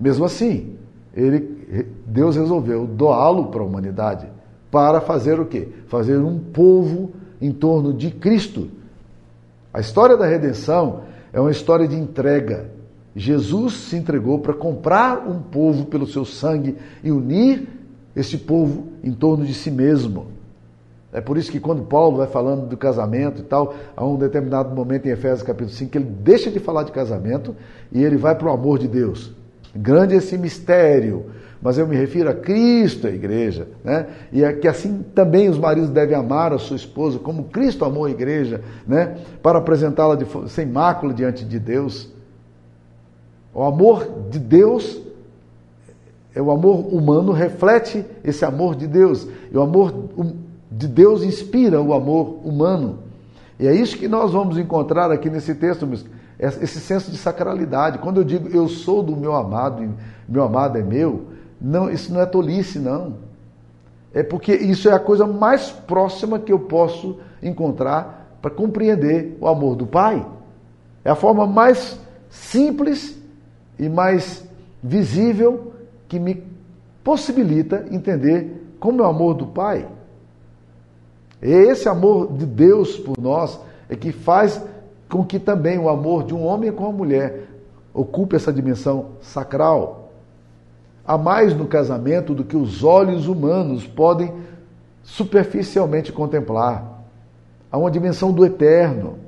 Mesmo 0.00 0.24
assim, 0.24 0.76
ele, 1.14 1.84
Deus 2.06 2.36
resolveu 2.36 2.86
doá-lo 2.86 3.48
para 3.48 3.60
a 3.60 3.66
humanidade 3.66 4.26
para 4.70 5.02
fazer 5.02 5.38
o 5.38 5.44
quê? 5.44 5.68
Fazer 5.88 6.16
um 6.18 6.38
povo 6.38 7.12
em 7.38 7.52
torno 7.52 7.92
de 7.92 8.10
Cristo. 8.10 8.70
A 9.74 9.80
história 9.80 10.16
da 10.16 10.24
redenção 10.24 11.02
é 11.30 11.38
uma 11.38 11.50
história 11.50 11.86
de 11.86 11.96
entrega. 11.96 12.70
Jesus 13.14 13.74
se 13.74 13.96
entregou 13.96 14.38
para 14.38 14.54
comprar 14.54 15.28
um 15.28 15.40
povo 15.40 15.84
pelo 15.84 16.06
seu 16.06 16.24
sangue 16.24 16.76
e 17.04 17.12
unir 17.12 17.68
esse 18.18 18.36
povo 18.36 18.88
em 19.02 19.12
torno 19.12 19.44
de 19.44 19.54
si 19.54 19.70
mesmo. 19.70 20.26
É 21.12 21.20
por 21.20 21.38
isso 21.38 21.50
que 21.50 21.60
quando 21.60 21.84
Paulo 21.84 22.18
vai 22.18 22.26
falando 22.26 22.66
do 22.66 22.76
casamento 22.76 23.40
e 23.40 23.44
tal, 23.44 23.74
a 23.96 24.04
um 24.04 24.16
determinado 24.16 24.74
momento 24.74 25.06
em 25.06 25.10
Efésios 25.10 25.42
capítulo 25.42 25.70
5, 25.70 25.96
ele 25.96 26.04
deixa 26.04 26.50
de 26.50 26.58
falar 26.58 26.82
de 26.82 26.92
casamento 26.92 27.56
e 27.90 28.02
ele 28.02 28.16
vai 28.16 28.34
para 28.34 28.48
o 28.48 28.52
amor 28.52 28.78
de 28.78 28.88
Deus. 28.88 29.32
Grande 29.74 30.14
esse 30.14 30.36
mistério, 30.36 31.26
mas 31.62 31.78
eu 31.78 31.86
me 31.86 31.96
refiro 31.96 32.28
a 32.28 32.34
Cristo, 32.34 33.06
a 33.06 33.10
igreja, 33.10 33.68
né? 33.82 34.06
E 34.32 34.44
é 34.44 34.52
que 34.52 34.68
assim 34.68 35.04
também 35.14 35.48
os 35.48 35.58
maridos 35.58 35.90
devem 35.90 36.16
amar 36.16 36.52
a 36.52 36.58
sua 36.58 36.76
esposa, 36.76 37.18
como 37.18 37.44
Cristo 37.44 37.84
amou 37.84 38.04
a 38.04 38.10
igreja, 38.10 38.62
né? 38.86 39.16
Para 39.42 39.58
apresentá-la 39.58 40.18
sem 40.46 40.66
mácula 40.66 41.14
diante 41.14 41.44
de 41.44 41.58
Deus. 41.58 42.12
O 43.54 43.62
amor 43.62 44.28
de 44.30 44.38
Deus, 44.38 45.00
o 46.40 46.50
amor 46.50 46.92
humano 46.92 47.32
reflete 47.32 48.04
esse 48.22 48.44
amor 48.44 48.74
de 48.74 48.86
Deus. 48.86 49.26
E 49.50 49.56
o 49.56 49.62
amor 49.62 49.92
de 50.70 50.86
Deus 50.86 51.22
inspira 51.22 51.80
o 51.80 51.92
amor 51.92 52.40
humano. 52.44 52.98
E 53.58 53.66
é 53.66 53.74
isso 53.74 53.96
que 53.96 54.06
nós 54.06 54.32
vamos 54.32 54.56
encontrar 54.56 55.10
aqui 55.10 55.28
nesse 55.28 55.54
texto, 55.54 55.88
esse 56.38 56.80
senso 56.80 57.10
de 57.10 57.16
sacralidade. 57.16 57.98
Quando 57.98 58.18
eu 58.18 58.24
digo 58.24 58.48
eu 58.48 58.68
sou 58.68 59.02
do 59.02 59.16
meu 59.16 59.34
amado, 59.34 59.88
meu 60.28 60.44
amado 60.44 60.78
é 60.78 60.82
meu, 60.82 61.24
não, 61.60 61.90
isso 61.90 62.12
não 62.12 62.20
é 62.20 62.26
tolice, 62.26 62.78
não. 62.78 63.14
É 64.14 64.22
porque 64.22 64.54
isso 64.54 64.88
é 64.88 64.92
a 64.92 65.00
coisa 65.00 65.26
mais 65.26 65.70
próxima 65.70 66.38
que 66.38 66.52
eu 66.52 66.60
posso 66.60 67.18
encontrar 67.42 68.38
para 68.40 68.50
compreender 68.50 69.36
o 69.40 69.48
amor 69.48 69.74
do 69.74 69.86
Pai. 69.86 70.24
É 71.04 71.10
a 71.10 71.14
forma 71.14 71.46
mais 71.46 71.98
simples 72.30 73.18
e 73.78 73.88
mais 73.88 74.46
visível 74.82 75.72
que 76.08 76.18
me 76.18 76.42
possibilita 77.04 77.84
entender 77.90 78.74
como 78.80 79.02
é 79.02 79.06
o 79.06 79.08
amor 79.08 79.34
do 79.34 79.46
Pai. 79.46 79.86
É 81.40 81.48
esse 81.48 81.88
amor 81.88 82.32
de 82.32 82.46
Deus 82.46 82.96
por 82.96 83.16
nós 83.20 83.60
é 83.88 83.94
que 83.94 84.12
faz 84.12 84.60
com 85.08 85.24
que 85.24 85.38
também 85.38 85.78
o 85.78 85.88
amor 85.88 86.24
de 86.24 86.34
um 86.34 86.44
homem 86.44 86.70
com 86.72 86.84
uma 86.84 86.92
mulher 86.92 87.48
ocupe 87.94 88.36
essa 88.36 88.52
dimensão 88.52 89.12
sacral. 89.20 90.12
Há 91.06 91.16
mais 91.16 91.54
no 91.54 91.66
casamento 91.66 92.34
do 92.34 92.44
que 92.44 92.56
os 92.56 92.84
olhos 92.84 93.26
humanos 93.26 93.86
podem 93.86 94.32
superficialmente 95.02 96.12
contemplar. 96.12 97.02
Há 97.70 97.78
uma 97.78 97.90
dimensão 97.90 98.30
do 98.32 98.44
eterno. 98.44 99.18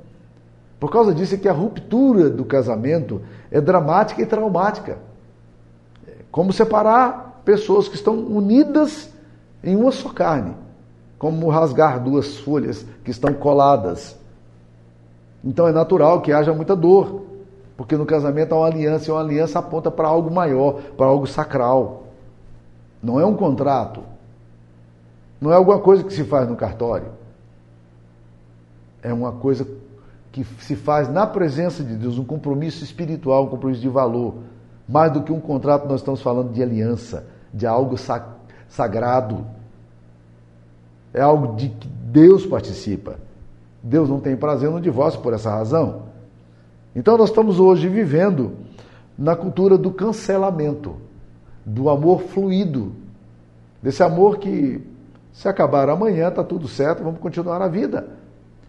Por 0.78 0.90
causa 0.90 1.14
disso 1.14 1.34
é 1.34 1.38
que 1.38 1.48
a 1.48 1.52
ruptura 1.52 2.28
do 2.28 2.44
casamento 2.44 3.22
é 3.50 3.60
dramática 3.60 4.20
e 4.20 4.26
traumática. 4.26 4.98
Como 6.30 6.52
separar 6.52 7.42
pessoas 7.44 7.88
que 7.88 7.94
estão 7.94 8.14
unidas 8.14 9.10
em 9.62 9.76
uma 9.76 9.92
só 9.92 10.10
carne 10.10 10.54
como 11.20 11.50
rasgar 11.50 12.02
duas 12.02 12.38
folhas 12.38 12.86
que 13.04 13.10
estão 13.10 13.34
coladas. 13.34 14.18
Então 15.44 15.68
é 15.68 15.72
natural 15.72 16.22
que 16.22 16.32
haja 16.32 16.54
muita 16.54 16.74
dor, 16.74 17.26
porque 17.76 17.94
no 17.94 18.06
casamento 18.06 18.54
há 18.54 18.58
uma 18.58 18.66
aliança 18.66 19.10
e 19.10 19.12
uma 19.12 19.20
aliança 19.20 19.58
aponta 19.58 19.90
para 19.90 20.08
algo 20.08 20.30
maior, 20.30 20.80
para 20.96 21.04
algo 21.04 21.26
sacral. 21.26 22.04
Não 23.02 23.20
é 23.20 23.26
um 23.26 23.36
contrato. 23.36 24.02
Não 25.38 25.52
é 25.52 25.56
alguma 25.56 25.78
coisa 25.78 26.02
que 26.02 26.14
se 26.14 26.24
faz 26.24 26.48
no 26.48 26.56
cartório. 26.56 27.08
É 29.02 29.12
uma 29.12 29.32
coisa 29.32 29.68
que 30.32 30.42
se 30.60 30.74
faz 30.74 31.06
na 31.06 31.26
presença 31.26 31.84
de 31.84 31.96
Deus, 31.96 32.16
um 32.16 32.24
compromisso 32.24 32.82
espiritual, 32.82 33.44
um 33.44 33.48
compromisso 33.48 33.82
de 33.82 33.90
valor. 33.90 34.36
Mais 34.90 35.12
do 35.12 35.22
que 35.22 35.33
um 35.33 35.38
contrato, 35.38 35.87
nós 35.87 36.00
estamos 36.00 36.20
falando 36.20 36.53
de 36.53 36.61
aliança, 36.61 37.24
de 37.55 37.64
algo 37.64 37.96
sagrado 38.68 39.46
é 41.14 41.20
algo 41.20 41.55
de 41.55 41.68
que 41.68 41.88
Deus 41.88 42.44
participa. 42.44 43.16
Deus 43.83 44.09
não 44.09 44.20
tem 44.20 44.37
prazer 44.37 44.68
no 44.68 44.81
divórcio 44.81 45.20
por 45.20 45.33
essa 45.33 45.48
razão. 45.48 46.03
Então 46.94 47.16
nós 47.16 47.31
estamos 47.31 47.61
hoje 47.61 47.88
vivendo 47.88 48.57
na 49.16 49.37
cultura 49.37 49.79
do 49.79 49.92
cancelamento, 49.92 50.96
do 51.64 51.88
amor 51.88 52.22
fluido, 52.22 52.92
desse 53.81 54.03
amor 54.03 54.38
que 54.38 54.85
se 55.33 55.48
acabar 55.48 55.88
amanhã 55.88 56.29
está 56.29 56.42
tudo 56.42 56.66
certo, 56.66 57.05
vamos 57.05 57.20
continuar 57.20 57.62
a 57.62 57.68
vida. 57.68 58.09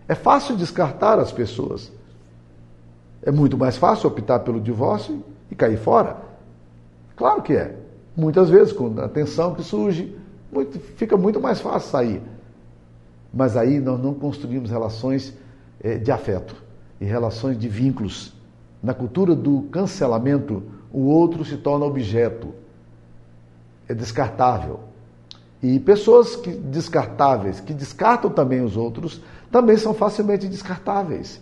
É 0.08 0.14
fácil 0.14 0.56
descartar 0.56 1.18
as 1.18 1.32
pessoas. 1.32 1.92
É 3.24 3.32
muito 3.32 3.58
mais 3.58 3.76
fácil 3.76 4.08
optar 4.08 4.40
pelo 4.40 4.62
divórcio 4.62 5.24
e 5.52 5.56
cair 5.56 5.78
fora. 5.78 6.18
Claro 7.16 7.42
que 7.42 7.54
é. 7.54 7.76
Muitas 8.16 8.50
vezes, 8.50 8.74
com 8.74 9.00
a 9.00 9.08
tensão 9.08 9.54
que 9.54 9.64
surge, 9.64 10.18
muito, 10.52 10.80
fica 10.80 11.16
muito 11.18 11.40
mais 11.40 11.60
fácil 11.62 11.90
sair. 11.90 12.22
Mas 13.34 13.56
aí 13.56 13.80
nós 13.80 14.00
não 14.00 14.14
construímos 14.14 14.70
relações 14.70 15.38
é, 15.82 15.98
de 15.98 16.12
afeto 16.12 16.56
e 17.00 17.06
relações 17.06 17.58
de 17.60 17.68
vínculos. 17.68 18.34
Na 18.82 18.94
cultura 18.94 19.36
do 19.36 19.64
cancelamento, 19.64 20.64
o 20.92 21.06
outro 21.06 21.46
se 21.46 21.58
torna 21.58 21.86
objeto, 21.86 22.54
é 23.88 23.94
descartável. 23.94 24.80
E 25.62 25.80
pessoas 25.80 26.36
que, 26.36 26.52
descartáveis, 26.52 27.60
que 27.60 27.74
descartam 27.74 28.32
também 28.32 28.62
os 28.62 28.76
outros, 28.76 29.22
também 29.52 29.78
são 29.78 29.94
facilmente 29.94 30.48
descartáveis. 30.48 31.40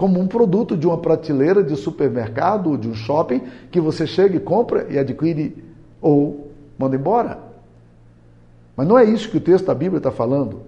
Como 0.00 0.18
um 0.18 0.26
produto 0.26 0.78
de 0.78 0.86
uma 0.86 0.96
prateleira 0.96 1.62
de 1.62 1.76
supermercado 1.76 2.70
ou 2.70 2.78
de 2.78 2.88
um 2.88 2.94
shopping 2.94 3.42
que 3.70 3.78
você 3.78 4.06
chega 4.06 4.34
e 4.34 4.40
compra 4.40 4.86
e 4.88 4.98
adquire 4.98 5.62
ou 6.00 6.50
manda 6.78 6.96
embora. 6.96 7.38
Mas 8.74 8.88
não 8.88 8.98
é 8.98 9.04
isso 9.04 9.28
que 9.28 9.36
o 9.36 9.40
texto 9.42 9.66
da 9.66 9.74
Bíblia 9.74 9.98
está 9.98 10.10
falando. 10.10 10.62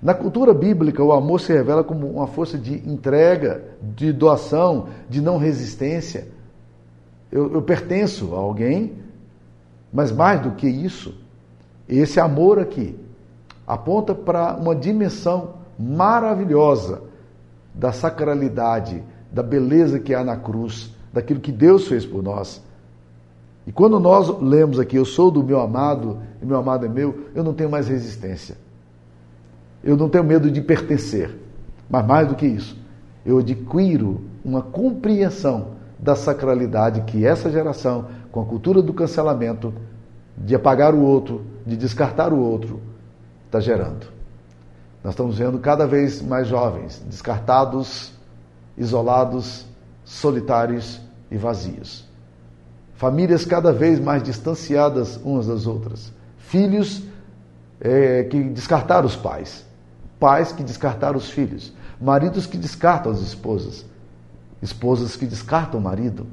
Na 0.00 0.14
cultura 0.14 0.54
bíblica, 0.54 1.02
o 1.02 1.12
amor 1.12 1.40
se 1.40 1.52
revela 1.52 1.82
como 1.82 2.06
uma 2.06 2.28
força 2.28 2.56
de 2.56 2.74
entrega, 2.88 3.64
de 3.82 4.12
doação, 4.12 4.86
de 5.10 5.20
não 5.20 5.36
resistência. 5.36 6.28
Eu, 7.32 7.54
eu 7.54 7.60
pertenço 7.60 8.36
a 8.36 8.38
alguém, 8.38 8.92
mas 9.92 10.12
mais 10.12 10.40
do 10.40 10.52
que 10.52 10.68
isso, 10.68 11.12
esse 11.88 12.20
amor 12.20 12.60
aqui 12.60 12.94
aponta 13.66 14.14
para 14.14 14.54
uma 14.54 14.76
dimensão 14.76 15.54
maravilhosa 15.76 17.12
da 17.74 17.92
sacralidade, 17.92 19.02
da 19.32 19.42
beleza 19.42 19.98
que 19.98 20.14
há 20.14 20.22
na 20.22 20.36
cruz, 20.36 20.94
daquilo 21.12 21.40
que 21.40 21.50
Deus 21.50 21.88
fez 21.88 22.06
por 22.06 22.22
nós. 22.22 22.62
E 23.66 23.72
quando 23.72 23.98
nós 23.98 24.28
lemos 24.40 24.78
aqui, 24.78 24.96
eu 24.96 25.04
sou 25.04 25.30
do 25.30 25.42
meu 25.42 25.60
amado 25.60 26.18
e 26.40 26.46
meu 26.46 26.56
amado 26.56 26.86
é 26.86 26.88
meu, 26.88 27.28
eu 27.34 27.42
não 27.42 27.52
tenho 27.52 27.70
mais 27.70 27.88
resistência. 27.88 28.56
Eu 29.82 29.96
não 29.96 30.08
tenho 30.08 30.24
medo 30.24 30.50
de 30.50 30.60
pertencer. 30.60 31.38
Mas 31.88 32.06
mais 32.06 32.28
do 32.28 32.34
que 32.34 32.46
isso, 32.46 32.78
eu 33.24 33.38
adquiro 33.38 34.22
uma 34.44 34.62
compreensão 34.62 35.74
da 35.98 36.14
sacralidade 36.14 37.02
que 37.02 37.26
essa 37.26 37.50
geração, 37.50 38.06
com 38.30 38.40
a 38.40 38.44
cultura 38.44 38.82
do 38.82 38.92
cancelamento, 38.92 39.72
de 40.36 40.54
apagar 40.54 40.94
o 40.94 41.00
outro, 41.00 41.42
de 41.66 41.76
descartar 41.76 42.32
o 42.32 42.38
outro, 42.38 42.80
está 43.46 43.60
gerando. 43.60 44.13
Nós 45.04 45.12
estamos 45.12 45.36
vendo 45.36 45.58
cada 45.58 45.86
vez 45.86 46.22
mais 46.22 46.48
jovens 46.48 47.02
descartados, 47.06 48.10
isolados, 48.74 49.66
solitários 50.02 50.98
e 51.30 51.36
vazios. 51.36 52.06
Famílias 52.94 53.44
cada 53.44 53.70
vez 53.70 54.00
mais 54.00 54.22
distanciadas 54.22 55.20
umas 55.22 55.46
das 55.46 55.66
outras. 55.66 56.10
Filhos 56.38 57.02
é, 57.78 58.24
que 58.24 58.44
descartaram 58.44 59.06
os 59.06 59.14
pais. 59.14 59.66
Pais 60.18 60.52
que 60.52 60.62
descartaram 60.62 61.18
os 61.18 61.28
filhos. 61.28 61.70
Maridos 62.00 62.46
que 62.46 62.56
descartam 62.56 63.12
as 63.12 63.20
esposas. 63.20 63.84
Esposas 64.62 65.16
que 65.16 65.26
descartam 65.26 65.80
o 65.80 65.82
marido. 65.82 66.26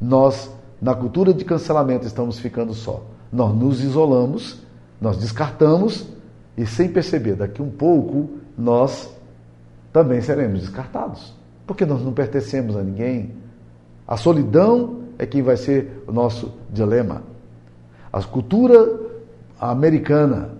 Nós, 0.00 0.50
na 0.82 0.96
cultura 0.96 1.32
de 1.32 1.44
cancelamento, 1.44 2.08
estamos 2.08 2.40
ficando 2.40 2.74
só. 2.74 3.04
Nós 3.32 3.54
nos 3.54 3.80
isolamos, 3.84 4.58
nós 5.00 5.16
descartamos 5.16 6.06
e, 6.60 6.66
sem 6.66 6.90
perceber, 6.90 7.36
daqui 7.36 7.62
um 7.62 7.70
pouco, 7.70 8.28
nós 8.58 9.10
também 9.90 10.20
seremos 10.20 10.60
descartados. 10.60 11.34
Porque 11.66 11.86
nós 11.86 12.04
não 12.04 12.12
pertencemos 12.12 12.76
a 12.76 12.82
ninguém. 12.82 13.34
A 14.06 14.18
solidão 14.18 15.04
é 15.18 15.24
quem 15.24 15.40
vai 15.40 15.56
ser 15.56 16.04
o 16.06 16.12
nosso 16.12 16.52
dilema. 16.70 17.22
A 18.12 18.22
cultura 18.22 19.00
americana, 19.58 20.50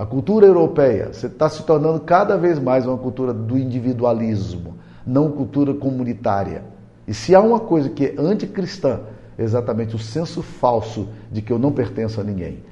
A 0.00 0.06
cultura 0.06 0.46
europeia 0.46 1.10
está 1.10 1.48
se 1.48 1.64
tornando 1.64 1.98
cada 1.98 2.36
vez 2.36 2.56
mais 2.60 2.86
uma 2.86 2.96
cultura 2.96 3.34
do 3.34 3.58
individualismo, 3.58 4.76
não 5.04 5.28
cultura 5.28 5.74
comunitária. 5.74 6.62
E 7.04 7.12
se 7.12 7.34
há 7.34 7.40
uma 7.40 7.58
coisa 7.58 7.88
que 7.88 8.06
é 8.06 8.14
anticristã, 8.16 9.00
é 9.36 9.42
exatamente 9.42 9.96
o 9.96 9.98
senso 9.98 10.40
falso 10.40 11.08
de 11.32 11.42
que 11.42 11.52
eu 11.52 11.58
não 11.58 11.72
pertenço 11.72 12.20
a 12.20 12.22
ninguém. 12.22 12.62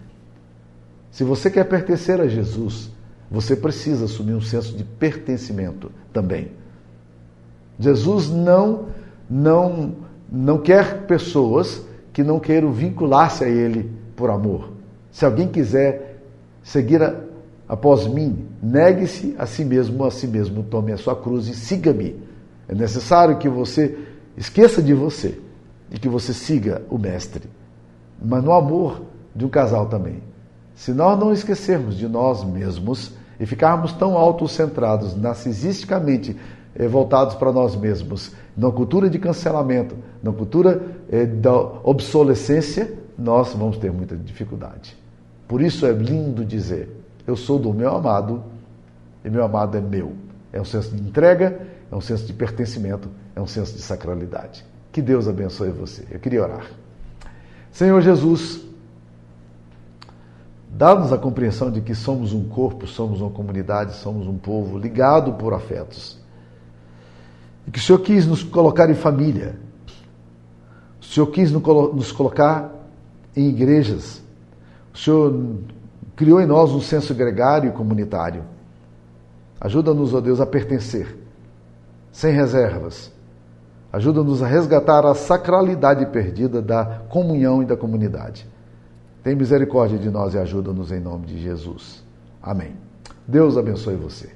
Se 1.16 1.24
você 1.24 1.50
quer 1.50 1.64
pertencer 1.64 2.20
a 2.20 2.28
Jesus, 2.28 2.90
você 3.30 3.56
precisa 3.56 4.04
assumir 4.04 4.34
um 4.34 4.40
senso 4.42 4.76
de 4.76 4.84
pertencimento 4.84 5.90
também. 6.12 6.52
Jesus 7.80 8.28
não 8.28 8.88
não 9.28 9.94
não 10.30 10.58
quer 10.58 11.06
pessoas 11.06 11.82
que 12.12 12.22
não 12.22 12.38
queiram 12.38 12.70
vincular-se 12.70 13.44
a 13.44 13.48
ele 13.48 13.90
por 14.14 14.28
amor. 14.28 14.72
Se 15.10 15.24
alguém 15.24 15.48
quiser 15.48 16.20
seguir 16.62 17.02
a, 17.02 17.18
após 17.66 18.06
mim, 18.06 18.46
negue-se 18.62 19.34
a 19.38 19.46
si 19.46 19.64
mesmo, 19.64 20.04
a 20.04 20.10
si 20.10 20.26
mesmo, 20.26 20.64
tome 20.64 20.92
a 20.92 20.98
sua 20.98 21.16
cruz 21.16 21.48
e 21.48 21.54
siga-me. 21.54 22.14
É 22.68 22.74
necessário 22.74 23.38
que 23.38 23.48
você 23.48 23.96
esqueça 24.36 24.82
de 24.82 24.92
você 24.92 25.40
e 25.90 25.98
que 25.98 26.10
você 26.10 26.34
siga 26.34 26.82
o 26.90 26.98
mestre. 26.98 27.48
Mas 28.22 28.44
no 28.44 28.52
amor 28.52 29.00
de 29.34 29.46
um 29.46 29.48
casal 29.48 29.86
também. 29.86 30.20
Se 30.76 30.92
nós 30.92 31.18
não 31.18 31.32
esquecermos 31.32 31.96
de 31.96 32.06
nós 32.06 32.44
mesmos 32.44 33.12
e 33.40 33.46
ficarmos 33.46 33.92
tão 33.94 34.14
autocentrados, 34.16 35.16
narcisisticamente 35.16 36.36
eh, 36.74 36.86
voltados 36.86 37.34
para 37.34 37.50
nós 37.50 37.74
mesmos, 37.74 38.32
na 38.54 38.70
cultura 38.70 39.08
de 39.08 39.18
cancelamento, 39.18 39.96
na 40.22 40.30
cultura 40.32 40.82
eh, 41.10 41.24
da 41.24 41.54
obsolescência, 41.54 42.92
nós 43.18 43.54
vamos 43.54 43.78
ter 43.78 43.90
muita 43.90 44.14
dificuldade. 44.14 44.94
Por 45.48 45.62
isso 45.62 45.86
é 45.86 45.92
lindo 45.92 46.44
dizer: 46.44 46.90
Eu 47.26 47.36
sou 47.36 47.58
do 47.58 47.72
meu 47.72 47.96
amado 47.96 48.44
e 49.24 49.30
meu 49.30 49.44
amado 49.44 49.78
é 49.78 49.80
meu. 49.80 50.12
É 50.52 50.60
um 50.60 50.64
senso 50.64 50.94
de 50.94 51.02
entrega, 51.02 51.58
é 51.90 51.96
um 51.96 52.02
senso 52.02 52.26
de 52.26 52.34
pertencimento, 52.34 53.08
é 53.34 53.40
um 53.40 53.46
senso 53.46 53.74
de 53.74 53.80
sacralidade. 53.80 54.62
Que 54.92 55.00
Deus 55.00 55.26
abençoe 55.26 55.70
você. 55.70 56.04
Eu 56.10 56.20
queria 56.20 56.42
orar. 56.42 56.66
Senhor 57.72 58.00
Jesus, 58.02 58.65
dá-nos 60.76 61.10
a 61.10 61.16
compreensão 61.16 61.70
de 61.70 61.80
que 61.80 61.94
somos 61.94 62.34
um 62.34 62.46
corpo, 62.48 62.86
somos 62.86 63.22
uma 63.22 63.30
comunidade, 63.30 63.94
somos 63.94 64.26
um 64.26 64.36
povo 64.36 64.78
ligado 64.78 65.32
por 65.32 65.54
afetos. 65.54 66.18
E 67.66 67.70
que 67.70 67.78
o 67.78 67.82
Senhor 67.82 67.98
quis 68.00 68.26
nos 68.26 68.42
colocar 68.42 68.90
em 68.90 68.94
família. 68.94 69.58
O 71.00 71.04
Senhor 71.04 71.26
quis 71.28 71.50
nos 71.50 72.12
colocar 72.12 72.70
em 73.34 73.48
igrejas. 73.48 74.22
O 74.92 74.98
Senhor 74.98 75.56
criou 76.14 76.40
em 76.42 76.46
nós 76.46 76.70
um 76.72 76.80
senso 76.80 77.14
gregário 77.14 77.70
e 77.70 77.72
comunitário. 77.72 78.44
Ajuda-nos, 79.58 80.12
ó 80.12 80.20
Deus, 80.20 80.40
a 80.42 80.46
pertencer, 80.46 81.16
sem 82.12 82.34
reservas. 82.34 83.10
Ajuda-nos 83.90 84.42
a 84.42 84.46
resgatar 84.46 85.06
a 85.06 85.14
sacralidade 85.14 86.04
perdida 86.06 86.60
da 86.60 86.84
comunhão 87.08 87.62
e 87.62 87.66
da 87.66 87.78
comunidade. 87.78 88.46
Tem 89.26 89.34
misericórdia 89.34 89.98
de 89.98 90.08
nós 90.08 90.34
e 90.34 90.38
ajuda-nos 90.38 90.92
em 90.92 91.00
nome 91.00 91.26
de 91.26 91.42
Jesus. 91.42 92.00
Amém. 92.40 92.76
Deus 93.26 93.56
abençoe 93.56 93.96
você. 93.96 94.30